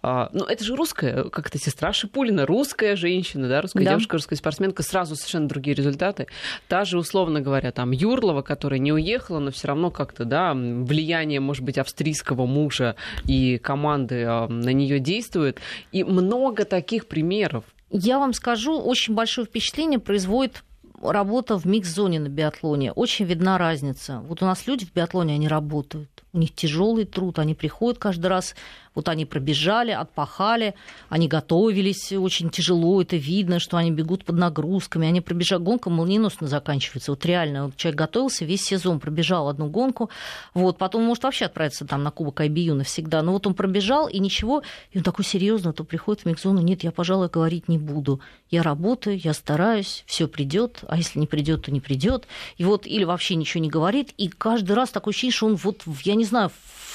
[0.03, 3.91] а, ну, это же русская, как то сестра Шипулина, русская женщина, да, русская да.
[3.91, 6.27] девушка, русская спортсменка, сразу совершенно другие результаты.
[6.69, 11.41] Та же, условно говоря, там, Юрлова, которая не уехала, но все равно как-то, да, влияние,
[11.41, 15.61] может быть, австрийского мужа и команды а, на нее действует.
[15.93, 17.65] И много таких примеров.
[17.91, 20.63] Я вам скажу, очень большое впечатление производит
[21.03, 22.93] работа в микс-зоне на биатлоне.
[22.93, 24.21] Очень видна разница.
[24.21, 26.09] Вот у нас люди в биатлоне, они работают.
[26.33, 28.55] У них тяжелый труд, они приходят каждый раз
[28.95, 30.75] вот они пробежали, отпахали,
[31.09, 36.47] они готовились очень тяжело, это видно, что они бегут под нагрузками, они пробежали, гонка молниеносно
[36.47, 37.13] заканчивается.
[37.13, 40.11] Вот реально, вот человек готовился весь сезон, пробежал одну гонку,
[40.55, 44.19] вот, потом может вообще отправиться там на Кубок IBU навсегда, но вот он пробежал, и
[44.19, 48.21] ничего, и он такой серьезно, то приходит в микзону, нет, я, пожалуй, говорить не буду.
[48.51, 52.27] Я работаю, я стараюсь, все придет, а если не придет, то не придет.
[52.59, 55.83] И вот или вообще ничего не говорит, и каждый раз такое ощущение, что он вот,
[56.05, 56.51] я не знаю,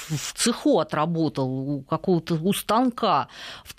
[0.08, 3.28] в цеху отработал, у какого-то у станка.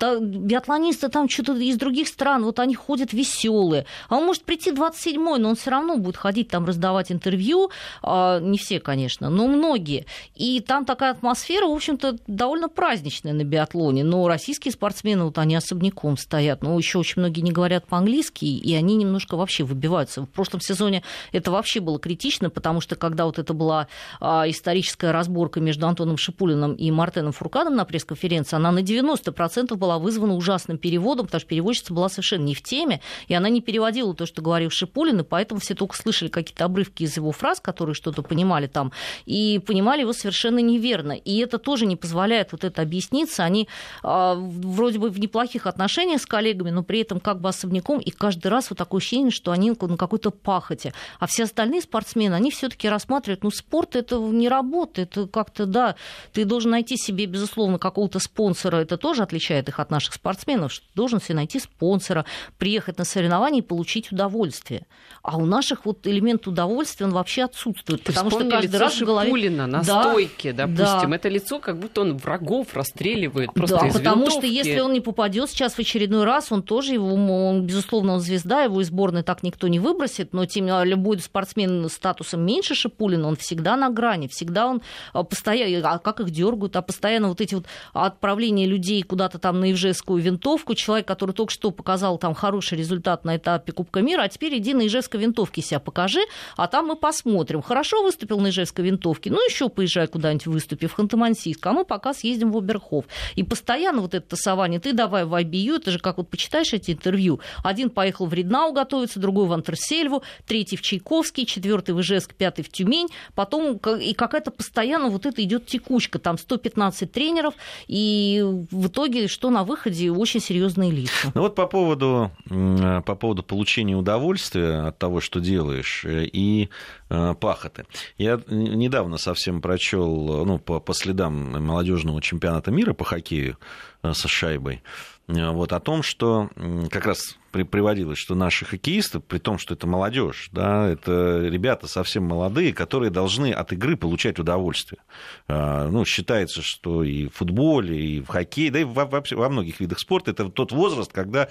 [0.00, 3.86] Биатлонисты там что-то из других стран, вот они ходят веселые.
[4.08, 7.70] А он может прийти 27-й, но он все равно будет ходить там раздавать интервью.
[8.02, 10.06] А, не все, конечно, но многие.
[10.34, 14.04] И там такая атмосфера, в общем-то, довольно праздничная на биатлоне.
[14.04, 16.62] Но российские спортсмены, вот они особняком стоят.
[16.62, 20.22] Но еще очень многие не говорят по-английски, и они немножко вообще выбиваются.
[20.22, 23.88] В прошлом сезоне это вообще было критично, потому что когда вот это была
[24.20, 29.98] а, историческая разборка между Антоном Шипулиным и Мартеном Фуркадом на пресс-конференции, она на 90% была
[29.98, 34.14] вызвана ужасным переводом, потому что переводчица была совершенно не в теме, и она не переводила
[34.14, 37.94] то, что говорил Шипулин, и поэтому все только слышали какие-то обрывки из его фраз, которые
[37.94, 38.92] что-то понимали там,
[39.26, 41.12] и понимали его совершенно неверно.
[41.12, 43.44] И это тоже не позволяет вот это объясниться.
[43.44, 43.68] Они
[44.02, 48.10] э, вроде бы в неплохих отношениях с коллегами, но при этом как бы особняком, и
[48.10, 50.92] каждый раз вот такое ощущение, что они на какой-то пахоте.
[51.18, 55.96] А все остальные спортсмены, они все-таки рассматривают, ну, спорт это не работа, это как-то, да,
[56.32, 58.78] ты должен найти себе, безусловно, какого-то спонсора.
[58.78, 62.24] Это тоже отличает их от наших спортсменов, что ты должен себе найти спонсора,
[62.58, 64.86] приехать на соревнования и получить удовольствие.
[65.22, 68.02] А у наших вот элемент удовольствия, он вообще отсутствует.
[68.02, 69.30] Ты потому что каждый лицо раз в голове...
[69.30, 71.10] Пулина на да, стойке, допустим.
[71.10, 71.16] Да.
[71.16, 74.38] Это лицо, как будто он врагов расстреливает просто Да, из потому винтовки.
[74.38, 78.20] что если он не попадет сейчас в очередной раз, он тоже его, он, безусловно, он
[78.20, 82.74] звезда, его из сборной так никто не выбросит, но тем любой спортсмен с статусом меньше
[82.74, 87.28] Шипулина, он всегда на грани, всегда он а, постоянно, а как их дергают, а постоянно
[87.28, 92.18] вот эти вот отправление людей куда-то там на Ижевскую винтовку, человек, который только что показал
[92.18, 96.20] там хороший результат на этапе Кубка мира, а теперь иди на Ижевской винтовке себя покажи,
[96.56, 97.62] а там мы посмотрим.
[97.62, 102.14] Хорошо выступил на Ижевской винтовке, ну еще поезжай куда-нибудь выступи в Ханты-Мансийск, а мы пока
[102.14, 103.04] съездим в Оберхов.
[103.34, 106.92] И постоянно вот это тасование, ты давай в IBU, это же как вот почитаешь эти
[106.92, 112.34] интервью, один поехал в Реднау готовиться, другой в Антерсельву, третий в Чайковский, четвертый в Ижевск,
[112.34, 117.54] пятый в Тюмень, потом и какая-то постоянно вот это идет текучка, там 115 тренеров,
[117.88, 121.32] и в итоге что на выходе очень серьезные лица.
[121.34, 126.68] Ну вот по поводу, по поводу получения удовольствия от того, что делаешь, э, и
[127.08, 127.86] э, пахоты.
[128.18, 133.58] Я недавно совсем прочел, ну, по, по следам молодежного чемпионата мира по хоккею
[134.02, 134.82] э, со шайбой,
[135.26, 136.50] вот, о том, что
[136.90, 142.24] как раз приводилось, что наши хоккеисты, при том, что это молодежь, да, это ребята совсем
[142.24, 145.00] молодые, которые должны от игры получать удовольствие.
[145.46, 150.00] Ну, считается, что и в футболе, и в хоккее, да и во, во многих видах
[150.00, 151.48] спорта это тот возраст, когда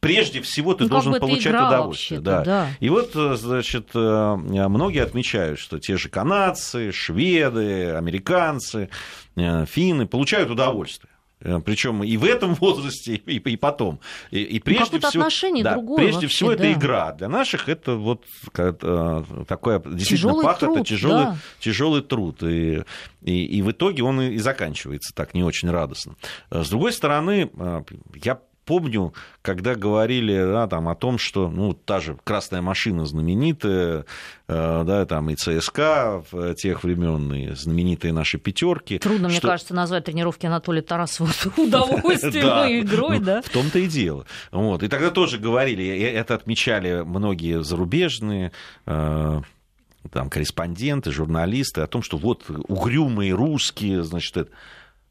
[0.00, 2.20] прежде всего ты ну, должен получать удовольствие.
[2.20, 2.42] Да.
[2.42, 2.68] да.
[2.80, 8.88] И вот, значит, э, многие отмечают, что те же канадцы, шведы, американцы,
[9.36, 11.10] э, финны получают удовольствие.
[11.42, 14.00] Э, Причем и в этом возрасте, и, и потом.
[14.30, 16.54] И, и ну, прежде ну, всего, да, прежде вообще, всего да.
[16.54, 17.12] это игра.
[17.12, 21.36] Для наших это вот такое действительно тяжелый пахота, труд, тяжелый, да.
[21.60, 22.42] тяжелый труд.
[22.42, 22.82] И,
[23.22, 26.14] и, и в итоге он и заканчивается так не очень радостно.
[26.50, 27.50] С другой стороны,
[28.22, 34.04] я помню, когда говорили да, там, о том, что ну, та же красная машина знаменитая,
[34.46, 39.00] э, да, там и ЦСКА в тех времен, и знаменитые наши пятерки.
[39.00, 39.40] Трудно, что...
[39.40, 43.42] мне кажется, назвать тренировки Анатолия Тарасова удовольствием и игрой, ну, да?
[43.42, 44.24] В том-то и дело.
[44.52, 44.84] Вот.
[44.84, 48.52] И тогда тоже говорили, это отмечали многие зарубежные
[48.86, 49.40] э,
[50.12, 54.50] там, корреспонденты, журналисты о том, что вот угрюмые русские, значит, это...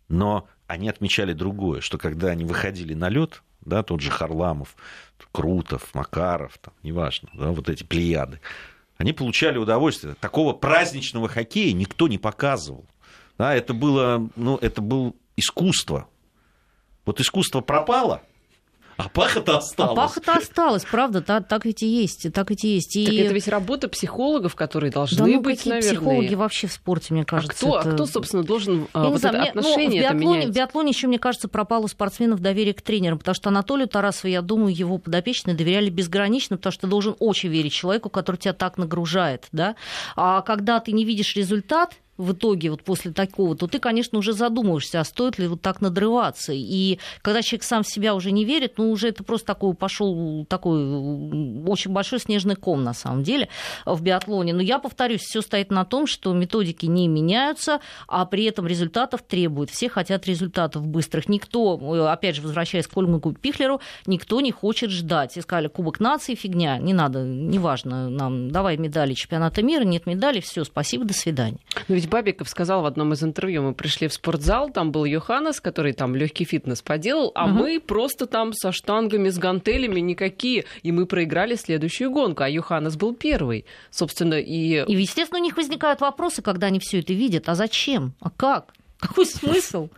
[0.07, 4.75] но они отмечали другое, что когда они выходили на лед, да, тот же Харламов,
[5.31, 8.39] Крутов, Макаров, там, неважно, да, вот эти плеяды,
[8.97, 10.15] они получали удовольствие.
[10.15, 12.85] Такого праздничного хоккея никто не показывал.
[13.37, 16.09] Да, это было, ну, это было искусство.
[17.05, 18.21] Вот искусство пропало,
[18.99, 19.93] а пахота осталась.
[19.93, 22.33] А пахота осталась, правда, так, так ведь и есть.
[22.33, 22.97] Так ведь и есть.
[22.97, 23.05] И...
[23.05, 25.95] Так это ведь работа психологов, которые должны да, ну, быть, какие наверное.
[25.95, 27.53] психологи вообще в спорте, мне кажется.
[27.53, 27.89] А кто, это...
[27.89, 30.49] а кто собственно, должен Я вот знаю, это мне, отношение ну, в, биатлоне, менять?
[30.49, 34.29] в биатлоне еще, мне кажется, пропало у спортсменов доверие к тренерам, потому что Анатолию Тарасову,
[34.29, 38.53] я думаю, его подопечные доверяли безгранично, потому что ты должен очень верить человеку, который тебя
[38.53, 39.47] так нагружает.
[39.53, 39.77] Да?
[40.17, 44.34] А когда ты не видишь результат, в итоге вот после такого, то ты, конечно, уже
[44.34, 46.51] задумываешься, а стоит ли вот так надрываться.
[46.53, 50.45] И когда человек сам в себя уже не верит, ну, уже это просто такой пошел
[50.49, 50.84] такой
[51.65, 53.47] очень большой снежный ком, на самом деле,
[53.86, 54.53] в биатлоне.
[54.53, 59.21] Но я повторюсь, все стоит на том, что методики не меняются, а при этом результатов
[59.21, 59.69] требуют.
[59.69, 61.29] Все хотят результатов быстрых.
[61.29, 61.79] Никто,
[62.12, 65.38] опять же, возвращаясь к Ольгу Пихлеру, никто не хочет ждать.
[65.38, 70.41] И сказали, Кубок нации фигня, не надо, неважно нам, давай медали чемпионата мира, нет медали,
[70.41, 71.60] все, спасибо, до свидания.
[71.88, 75.61] Но ведь Бабиков сказал в одном из интервью, мы пришли в спортзал, там был Йоханнес,
[75.61, 77.53] который там легкий фитнес поделал, а угу.
[77.53, 82.95] мы просто там со штангами, с гантелями никакие, и мы проиграли следующую гонку, а Йоханнес
[82.95, 84.83] был первый, собственно, и...
[84.85, 88.73] И, естественно, у них возникают вопросы, когда они все это видят, а зачем, а как,
[88.99, 89.89] какой смысл?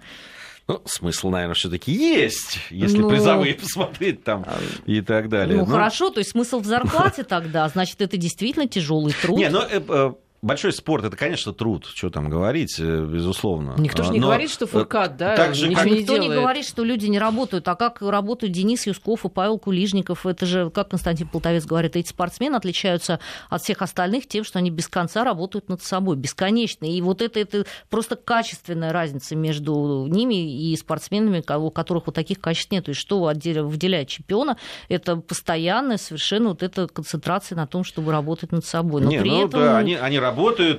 [0.68, 5.58] Ну, смысл, наверное, все-таки есть, если ну, призовые посмотреть там а, и так далее.
[5.58, 9.38] Ну, ну, хорошо, то есть смысл в зарплате тогда, значит, это действительно тяжелый труд.
[9.38, 13.76] Не, ну, э, э, Большой спорт это, конечно, труд, что там говорить, э, безусловно.
[13.78, 15.92] Никто же не Но говорит, что Фуркат, да, так же, ничего как...
[15.92, 16.32] не Никто делает.
[16.32, 17.68] не говорит, что люди не работают.
[17.68, 20.26] А как работают Денис Юсков и Павел Кулижников?
[20.26, 23.20] Это же, как Константин Полтовец говорит, эти спортсмены отличаются
[23.52, 26.86] от всех остальных тем, что они без конца работают над собой, бесконечно.
[26.86, 32.42] И вот это, это просто качественная разница между ними и спортсменами, у которых вот таких
[32.42, 32.90] качеств нет.
[32.90, 34.58] И что выделяет чемпиона,
[34.90, 39.04] это постоянная совершенно вот эта концентрация на том, чтобы работать над собой.
[39.04, 39.60] Но не, при ну, этом...
[39.60, 40.31] да, они, они работают.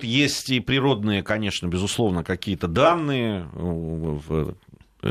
[0.04, 3.48] Есть и природные, конечно, безусловно, какие-то данные.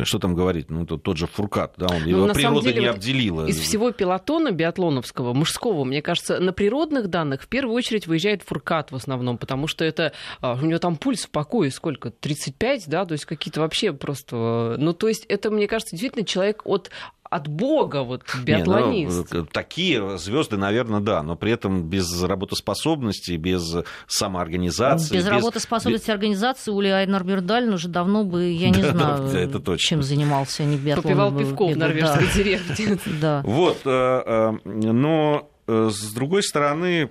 [0.03, 0.69] Что там говорить?
[0.69, 3.45] Ну, тот, тот же Фуркат, да, он, его природа деле, не обделила.
[3.45, 8.91] Из всего пилотона биатлоновского, мужского, мне кажется, на природных данных в первую очередь выезжает Фуркат
[8.91, 12.09] в основном, потому что это а, у него там пульс в покое сколько?
[12.09, 14.77] 35, да, то есть какие-то вообще просто...
[14.79, 16.89] Ну, то есть это, мне кажется, действительно человек от
[17.31, 19.31] от бога, вот биатлонист.
[19.33, 23.73] Не, ну, такие звезды, наверное, да, но при этом без работоспособности, без
[24.05, 25.15] самоорганизации.
[25.15, 25.31] Без, без...
[25.31, 26.09] работоспособности без...
[26.09, 31.31] организации Ули Айнар Бюрдалин уже давно бы, я не знаю, это чем занимался, не биатлоном.
[31.31, 32.99] Попивал пивко в норвежской деревне.
[33.21, 33.41] Да.
[33.45, 37.09] Вот, э, э, но э, с другой стороны,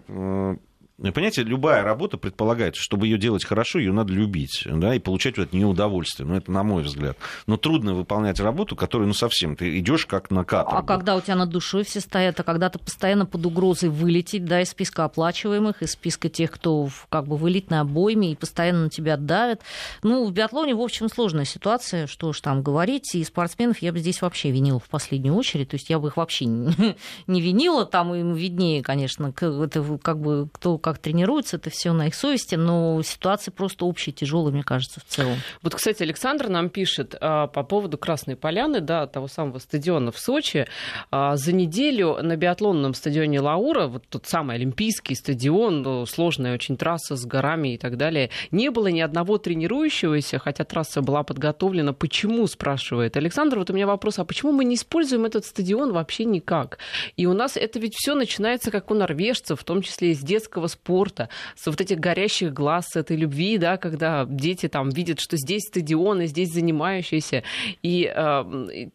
[1.12, 5.52] понимаете, любая работа предполагает, чтобы ее делать хорошо, ее надо любить, да, и получать от
[5.52, 6.28] нее удовольствие.
[6.28, 7.16] Ну, это на мой взгляд.
[7.46, 10.76] Но трудно выполнять работу, которую, ну, совсем, ты идешь как на каторгу.
[10.76, 14.44] А когда у тебя над душой все стоят, а когда ты постоянно под угрозой вылететь,
[14.44, 18.84] да, из списка оплачиваемых, из списка тех, кто как бы вылет на обойме и постоянно
[18.84, 19.62] на тебя давят.
[20.02, 24.00] Ну, в биатлоне, в общем, сложная ситуация, что уж там говорить, и спортсменов я бы
[24.00, 26.44] здесь вообще винила в последнюю очередь, то есть я бы их вообще
[27.26, 32.08] не винила, там им виднее, конечно, это как бы кто как тренируется, это все на
[32.08, 35.36] их совести, но ситуация просто общая, тяжелая, мне кажется, в целом.
[35.62, 40.18] Вот, кстати, Александр нам пишет а, по поводу Красной Поляны, да, того самого стадиона в
[40.18, 40.66] Сочи.
[41.10, 46.76] А, за неделю на биатлонном стадионе Лаура, вот тот самый Олимпийский стадион, ну, сложная очень
[46.76, 51.92] трасса с горами и так далее, не было ни одного тренирующегося, хотя трасса была подготовлена.
[51.92, 56.24] Почему, спрашивает Александр, вот у меня вопрос, а почему мы не используем этот стадион вообще
[56.24, 56.78] никак?
[57.16, 60.66] И у нас это ведь все начинается, как у норвежцев, в том числе из детского
[60.66, 65.36] спорта, с вот этих горящих глаз, с этой любви, да, когда дети там видят, что
[65.36, 67.42] здесь стадион, и здесь занимающиеся.
[67.82, 68.12] И,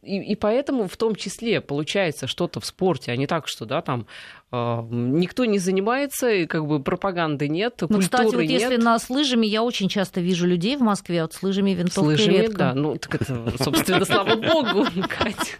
[0.03, 3.81] и, и поэтому в том числе получается что-то в спорте, а не так, что, да,
[3.81, 4.07] там
[4.51, 8.61] а, никто не занимается, и как бы пропаганды нет, ну, культуры кстати, вот нет.
[8.61, 12.17] если на с лыжами, я очень часто вижу людей в Москве, вот с лыжами винтовкой
[12.17, 12.57] С лыжами, редко.
[12.57, 15.57] да, ну, так это, собственно, слава богу, Катя.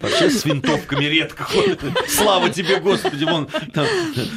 [0.00, 1.80] Вообще с винтовками редко ходят.
[2.08, 3.86] Слава тебе, Господи, вон, там,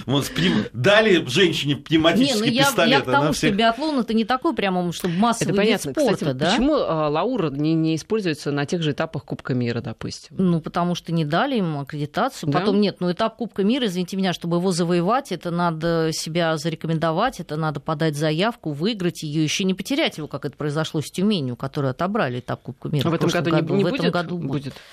[0.06, 0.70] вон пнев...
[0.74, 2.92] дали женщине пневматический не, ну я, пистолет.
[2.92, 3.50] Я к тому, всех...
[3.50, 5.90] что биатлон это не такой прямо, чтобы массовый это понятно.
[5.90, 6.52] вид спорта, Кстати, да?
[6.52, 10.36] почему а, Лаура не, не используется на тех же этапах Кубка мира, допустим?
[10.38, 12.52] Ну, потому что не дали ему аккредитацию.
[12.52, 12.60] Да?
[12.60, 17.40] Потом нет, ну этап Кубка мира, извините меня, чтобы его завоевать, это надо себя зарекомендовать,
[17.40, 21.56] это надо подать заявку, выиграть ее, еще не потерять его, как это произошло с Тюменью,
[21.56, 23.08] который отобрали этап Кубка мира.
[23.08, 24.00] А в этом году, году не, не в будет?
[24.02, 24.64] этом году будет.
[24.64, 24.74] будет.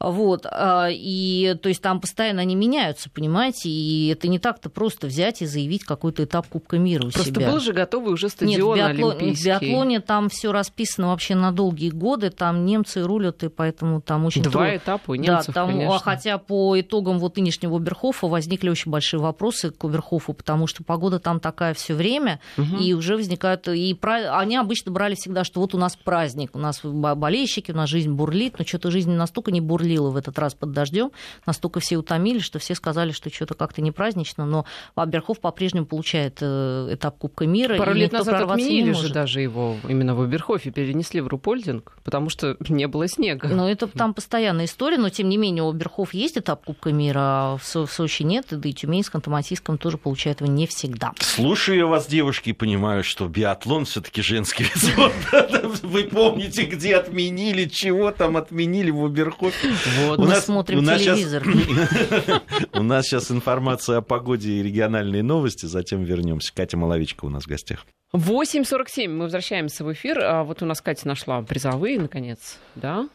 [0.00, 0.46] Вот.
[0.50, 5.42] А, и то есть там постоянно они меняются, понимаете, и это не так-то просто взять
[5.42, 7.50] и заявить какой-то этап Кубка мира у просто себя.
[7.50, 9.42] был же готовый уже стадион Нет, в, биатлон, олимпийский.
[9.42, 14.24] в биатлоне там все расписано вообще на долгие годы, там немцы рулят, и поэтому там
[14.24, 14.76] очень Два трудно.
[14.76, 15.98] этапа у немцев, да, там, конечно.
[15.98, 21.18] Хотя по итогам вот нынешнего Оберхофа возникли очень большие вопросы к Оберхофу, потому что погода
[21.18, 22.76] там такая все время, угу.
[22.76, 23.68] и уже возникают...
[23.68, 27.90] И они обычно брали всегда, что вот у нас праздник, у нас болельщики, у нас
[27.90, 31.10] жизнь бурлит, но что-то жизнь настолько не бурлила в этот раз под дождем,
[31.46, 36.38] настолько все утомились, что все сказали, что что-то как-то не празднично, но Оберхоф по-прежнему получает
[36.40, 37.76] э, этап Кубка мира.
[37.76, 42.56] Пару лет назад отменили же даже его именно в Оберхофе, перенесли в Рупольдинг, потому что
[42.68, 43.48] не было снега.
[43.48, 47.20] Ну, это там постоянная история, но тем не менее у Оберхоф есть этап Кубка мира,
[47.20, 51.12] а в, в Сочи нет, да и Тюменском, Томатийском тоже получает его не всегда.
[51.18, 55.70] Слушаю вас, девушки, и понимаю, что биатлон все таки женский вид спорта.
[55.82, 59.68] Вы помните, где отменили, чего там отменили в Оберхофе?
[60.06, 61.44] Вот, мы смотрим у нас телевизор.
[62.74, 66.52] У нас сейчас информация о погоде и региональные новости, затем вернемся.
[66.54, 67.86] Катя Маловичка у нас в гостях.
[68.12, 70.20] 8.47 мы возвращаемся в эфир.
[70.20, 73.08] А вот у нас Катя нашла призовые, наконец, да?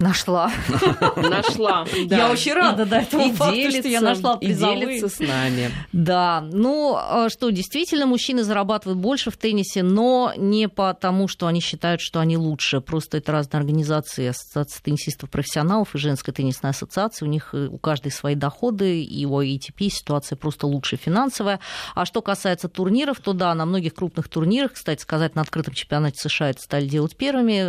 [0.00, 0.50] Нашла.
[1.16, 1.86] Нашла.
[2.06, 2.16] Да.
[2.16, 4.76] Я очень рада, да, этому и факту, делится, что я нашла призовые.
[4.76, 5.70] И делится с нами.
[5.92, 12.00] Да, ну что, действительно, мужчины зарабатывают больше в теннисе, но не потому, что они считают,
[12.00, 12.80] что они лучше.
[12.80, 17.26] Просто это разные организации, ассоциация теннисистов-профессионалов и женская теннисная ассоциация.
[17.26, 21.60] У них у каждой свои доходы, и у ATP ситуация просто лучше финансовая.
[21.94, 26.28] А что касается турниров, то да, на многих крупных турнирах, кстати сказать, на открытом чемпионате
[26.28, 27.62] США это стали делать первыми.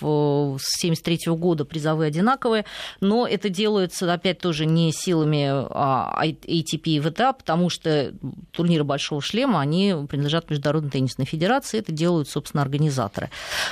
[0.00, 2.64] В 73 года призовые одинаковые,
[3.00, 8.12] но это делается, опять тоже, не силами ATP и ВТА, потому что
[8.50, 13.30] турниры Большого шлема, они принадлежат Международной теннисной федерации, это делают, собственно, организаторы.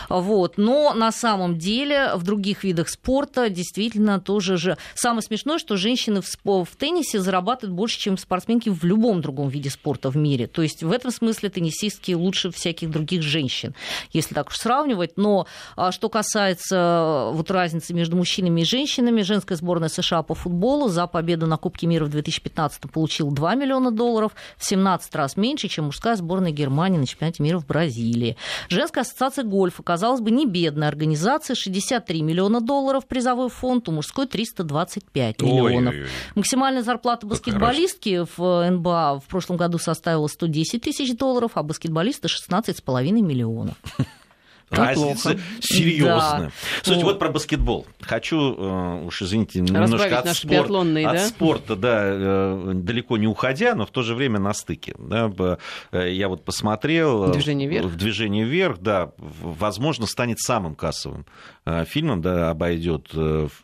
[0.09, 0.57] Вот.
[0.57, 4.77] Но на самом деле в других видах спорта действительно тоже же...
[4.95, 9.71] Самое смешное, что женщины в, в теннисе зарабатывают больше, чем спортсменки в любом другом виде
[9.71, 10.47] спорта в мире.
[10.47, 13.75] То есть в этом смысле теннисистки лучше всяких других женщин,
[14.13, 15.17] если так уж сравнивать.
[15.17, 20.89] Но а, что касается вот разницы между мужчинами и женщинами, женская сборная США по футболу
[20.89, 25.69] за победу на Кубке мира в 2015 получила 2 миллиона долларов, в 17 раз меньше,
[25.69, 28.37] чем мужская сборная Германии на чемпионате мира в Бразилии.
[28.69, 34.27] Женская ассоциация гольфа, казалось бы, не бедная организация, 63 миллиона долларов призовой фонд, у мужской
[34.27, 35.95] 325 миллионов.
[35.95, 36.09] Ой-ой-ой.
[36.35, 43.13] Максимальная зарплата баскетболистки в НБА в прошлом году составила 110 тысяч долларов, а баскетболиста 16,5
[43.13, 43.77] миллионов.
[44.71, 45.41] Разница плохо.
[45.61, 46.39] серьезная.
[46.47, 46.51] Да.
[46.83, 47.13] Слушайте, Вот.
[47.13, 47.87] вот про баскетбол.
[48.01, 51.27] Хочу, э, уж извините, немножко от, спорт- от да?
[51.27, 54.95] спорта, да, э, далеко не уходя, но в то же время на стыке.
[54.99, 55.31] Да,
[55.93, 57.33] э, я вот посмотрел...
[57.33, 57.87] «Движение вверх».
[57.87, 61.27] В «Движение вверх», да, возможно, станет самым кассовым
[61.87, 63.09] фильмом, да, обойдет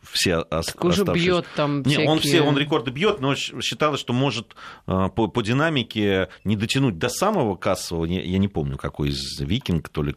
[0.02, 3.34] все ос- Так уже оставшиеся- бьет там не, он всякие- все, он рекорды бьет, но
[3.34, 4.54] считалось, что может
[4.86, 8.04] по, по динамике не дотянуть до самого кассового.
[8.04, 10.14] Я не помню, какой из Викинг, то ли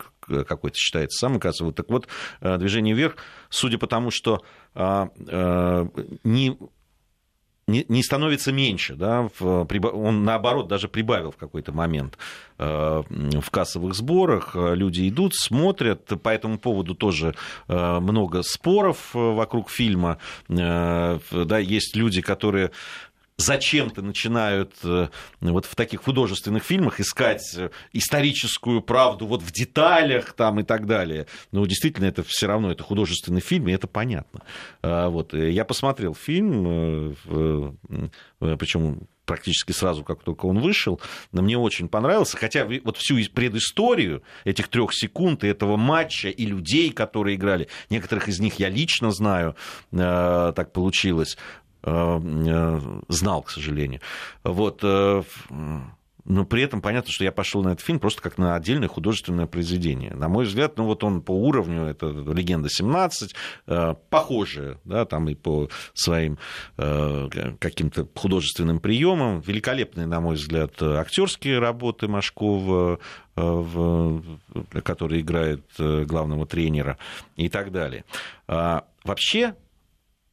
[0.48, 1.74] какой-то считается самый кассовый.
[1.74, 2.08] Так вот,
[2.42, 3.18] э, движение вверх,
[3.50, 4.44] судя по тому, что
[4.76, 5.86] э, э,
[6.24, 6.58] не
[7.70, 12.18] не, не становится меньше, да, он наоборот даже прибавил в какой-то момент
[12.58, 17.36] э, в кассовых сборах, Э, люди идут, смотрят, по этому поводу тоже
[17.68, 20.18] э, много споров э, вокруг фильма,
[20.50, 22.72] Э, да, есть люди, которые
[23.40, 25.08] зачем-то начинают э,
[25.42, 30.86] вот в таких художественных фильмах искать э, историческую правду вот в деталях там и так
[30.86, 31.26] далее.
[31.52, 34.42] Но действительно это все равно это художественный фильм, и это понятно.
[34.82, 35.34] А, Вот.
[35.34, 37.16] э, Я посмотрел фильм,
[38.40, 41.00] причем практически сразу, как только он вышел,
[41.32, 46.46] но мне очень понравился, хотя вот всю предысторию этих трех секунд и этого матча, и
[46.48, 49.56] людей, которые играли, некоторых из них я лично знаю,
[49.92, 51.38] так получилось,
[51.84, 54.02] знал, к сожалению.
[54.44, 55.24] Вот, э,
[56.26, 59.48] но при этом понятно, что я пошел на этот фильм просто как на отдельное художественное
[59.48, 60.14] произведение.
[60.14, 63.34] На мой взгляд, ну вот он по уровню, это «Легенда 17»,
[63.68, 66.38] э, похожая, да, там и по своим
[66.78, 69.42] э, каким-то художественным приемам.
[69.42, 73.00] Великолепные, на мой взгляд, актерские работы Машкова,
[73.36, 74.20] э,
[74.84, 76.98] который играет э, главного тренера
[77.38, 78.06] и так далее.
[78.48, 79.56] А, Вообще,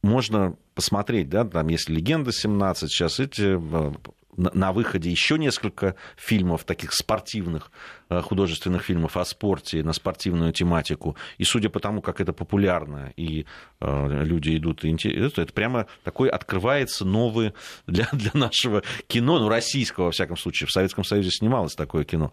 [0.03, 3.91] можно посмотреть, да, там есть «Легенда 17», сейчас эти э,
[4.37, 7.71] на выходе еще несколько фильмов, таких спортивных,
[8.09, 11.17] э, художественных фильмов о спорте, на спортивную тематику.
[11.39, 13.45] И судя по тому, как это популярно, и
[13.81, 17.53] э, люди идут, это прямо такой открывается новый
[17.87, 20.67] для, для нашего кино, ну, российского, во всяком случае.
[20.67, 22.31] В Советском Союзе снималось такое кино.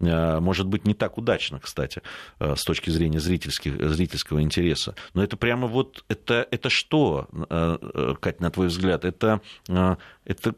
[0.00, 2.02] Э, Может быть, не так удачно, кстати,
[2.38, 4.94] с точки зрения зрительских, зрительского интереса.
[5.14, 7.28] Но это прямо вот, это, это что,
[8.20, 9.04] Кать, на твой взгляд?
[9.04, 9.40] Это,
[10.24, 10.54] это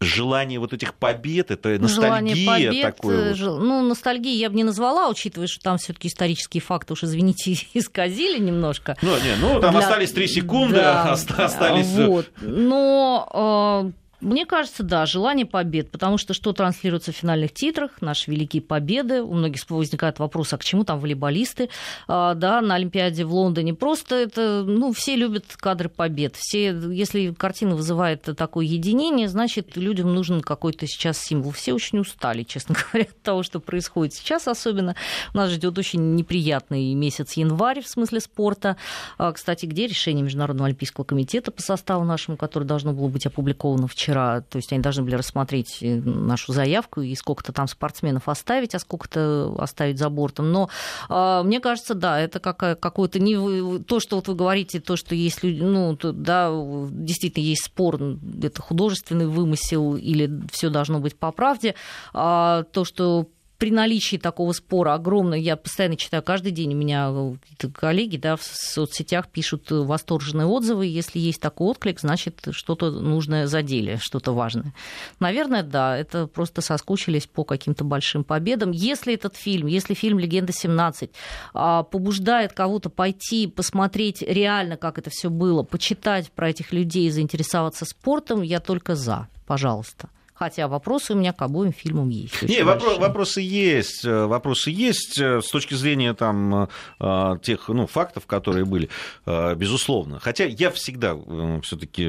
[0.00, 1.88] желание вот этих побед, это ностальгия
[2.34, 3.36] Желание побед, такое э, вот.
[3.36, 7.02] жел- Ну, ностальгии я бы не назвала, учитывая, что там все таки исторические факты, уж
[7.04, 8.96] извините, исказили немножко.
[9.02, 11.96] Ну, не, ну там Для- остались три секунды, Да, оста- остались...
[11.96, 12.26] э, Вот.
[12.40, 18.30] Но э, мне кажется, да, желание побед, потому что что транслируется в финальных титрах, наши
[18.30, 21.70] великие победы, у многих возникает вопрос, а к чему там волейболисты,
[22.08, 27.32] А, да, на Олимпиаде в Лондоне, просто это, ну, все любят кадры побед, все, если
[27.32, 33.08] картина вызывает такое единение, значит, людям нужен какой-то сейчас символ, все очень устали, честно говоря,
[33.08, 34.96] от того, что происходит сейчас, особенно.
[35.32, 38.76] Нас ждет очень неприятный месяц январь в смысле спорта,
[39.16, 43.86] а, Кстати, где решение Международного олимпийского комитета по составу нашему, которое должно было быть опубликовано
[43.86, 44.07] вчера?
[44.12, 48.78] То есть они должны были рассмотреть э, нашу заявку и сколько-то там спортсменов оставить, а
[48.78, 50.50] сколько-то оставить за бортом.
[50.52, 50.68] Но
[51.08, 55.14] а, мне кажется, да, это какая- какое-то не то, что вот вы говорите, то, что
[55.14, 56.50] есть люди, ну, то- да,
[56.90, 58.00] действительно есть спор,
[58.42, 61.74] это художественный вымысел или все должно быть по правде.
[62.12, 63.28] А, то, что
[63.58, 68.36] при наличии такого спора огромного, я постоянно читаю каждый день, у меня какие-то коллеги да,
[68.36, 74.72] в соцсетях пишут восторженные отзывы, если есть такой отклик, значит, что-то нужное задели, что-то важное.
[75.18, 78.70] Наверное, да, это просто соскучились по каким-то большим победам.
[78.70, 81.10] Если этот фильм, если фильм «Легенда 17»
[81.52, 87.84] а, побуждает кого-то пойти посмотреть реально, как это все было, почитать про этих людей, заинтересоваться
[87.84, 90.10] спортом, я только за, пожалуйста.
[90.38, 92.42] Хотя вопросы у меня к обоим фильмам есть.
[92.42, 92.98] Не, очень вопро- большие.
[93.00, 96.68] вопросы есть, э, вопросы есть э, с точки зрения там
[97.00, 98.88] э, тех ну, фактов, которые были,
[99.26, 100.20] безусловно.
[100.20, 101.16] Хотя я всегда
[101.62, 102.08] все-таки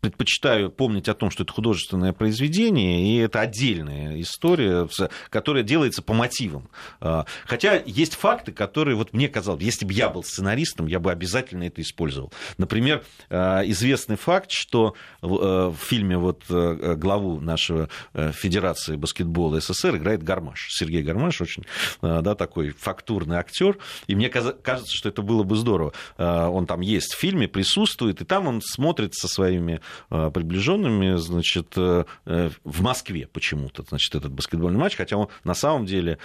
[0.00, 4.88] предпочитаю помнить о том, что это художественное произведение, и это отдельная история,
[5.30, 6.68] которая делается по мотивам.
[7.00, 11.10] А, Хотя есть факты, которые, вот мне казалось, если бы я был сценаристом, я бы
[11.10, 12.32] обязательно это использовал.
[12.58, 19.60] Например, а, известный факт, что в э, фильме вот э, главу нашего э, Федерации баскетбола
[19.60, 20.68] СССР играет Гармаш.
[20.70, 21.64] Сергей Гармаш очень
[22.02, 23.78] э, да, такой фактурный актер.
[24.06, 25.92] И мне кажется, что это было бы здорово.
[26.18, 31.16] Э, Он там есть в фильме, присутствует, и там он смотрит со своими своими приближенными,
[31.16, 36.18] значит, в Москве почему-то, значит, этот баскетбольный матч, хотя он на самом деле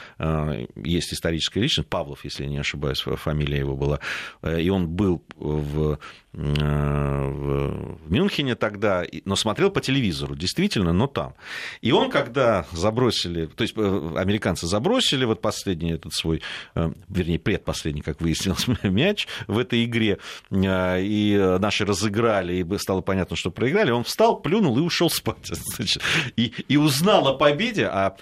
[0.75, 3.99] есть историческая личность, Павлов, если не ошибаюсь, фамилия его была,
[4.43, 5.99] и он был в
[6.31, 11.33] в Мюнхене тогда, но смотрел по телевизору, действительно, но там.
[11.81, 16.43] И он, когда забросили, то есть американцы забросили вот последний этот свой,
[16.75, 20.19] вернее, предпоследний, как выяснилось, мяч в этой игре,
[20.51, 25.47] и наши разыграли, и стало понятно, что проиграли, он встал, плюнул и ушел спать.
[25.75, 26.03] Значит,
[26.35, 28.15] и, и узнал о победе, а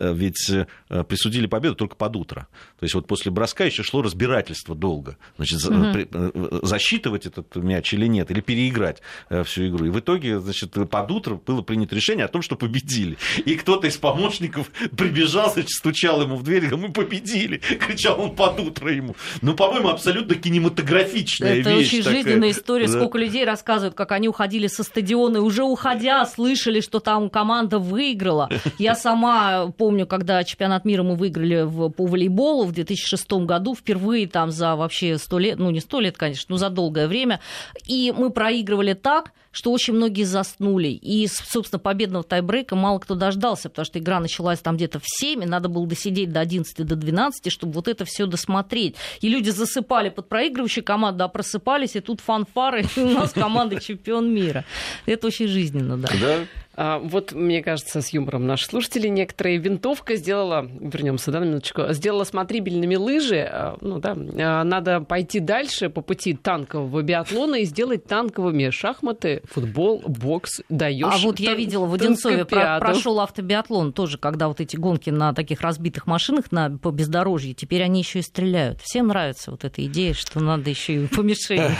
[0.00, 0.50] ведь
[0.88, 2.48] присудили победу только под утро.
[2.80, 5.16] То есть вот после броска еще шло разбирательство долго.
[5.36, 6.66] Значит, угу.
[6.66, 9.02] засчитывать этот мяч или нет, или переиграть
[9.44, 9.86] всю игру.
[9.86, 13.18] И в итоге, значит, под утро было принято решение о том, что победили.
[13.44, 17.58] И кто-то из помощников прибежал, значит, стучал ему в дверь, говорил, мы победили.
[17.86, 19.16] Кричал он под утро ему.
[19.40, 21.88] Ну, по-моему, абсолютно кинематографичная Это вещь.
[21.88, 22.22] Это очень такая.
[22.22, 22.86] жизненная история.
[22.86, 22.92] Да.
[22.92, 27.78] Сколько людей рассказывают, как они уходили со стадиона, и уже уходя слышали, что там команда
[27.78, 28.48] выиграла.
[28.78, 34.26] Я сама помню, когда чемпионат мира мы выиграли в, по волейболу в 2006 году, впервые
[34.26, 37.40] там за вообще сто лет, ну не сто лет, конечно, но за долгое время,
[37.86, 40.88] и мы проигрывали так, что очень многие заснули.
[40.88, 45.42] И, собственно, победного тайбрейка мало кто дождался, потому что игра началась там где-то в 7,
[45.42, 48.96] и надо было досидеть до 11, до 12, чтобы вот это все досмотреть.
[49.20, 53.78] И люди засыпали под проигрывающей командой, а просыпались, и тут фанфары, и у нас команда
[53.82, 54.64] чемпион мира.
[55.06, 56.08] Это очень жизненно, да.
[56.20, 56.38] Да,
[56.76, 59.58] вот, мне кажется, с юмором наши слушатели некоторые.
[59.58, 63.40] Винтовка сделала, вернемся, да, на минуточку, сделала смотрибельными лыжи.
[63.50, 69.42] А, ну да, а, надо пойти дальше по пути танкового биатлона и сделать танковыми шахматы,
[69.44, 70.62] футбол, бокс.
[70.70, 75.10] Даешь А вот я видела в Одинцове про, прошел автобиатлон тоже, когда вот эти гонки
[75.10, 78.80] на таких разбитых машинах на, по бездорожью, теперь они еще и стреляют.
[78.80, 81.70] Всем нравится вот эта идея, что надо еще и по мишени.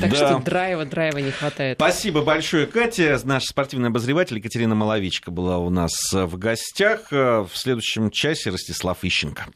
[0.00, 1.78] Так что драйва, драйва не хватает.
[1.78, 3.18] Спасибо большое, Катя.
[3.24, 7.10] Наш спортивный обозреватель обозреватель Екатерина Маловичка была у нас в гостях.
[7.10, 9.48] В следующем часе Ростислав Ищенко.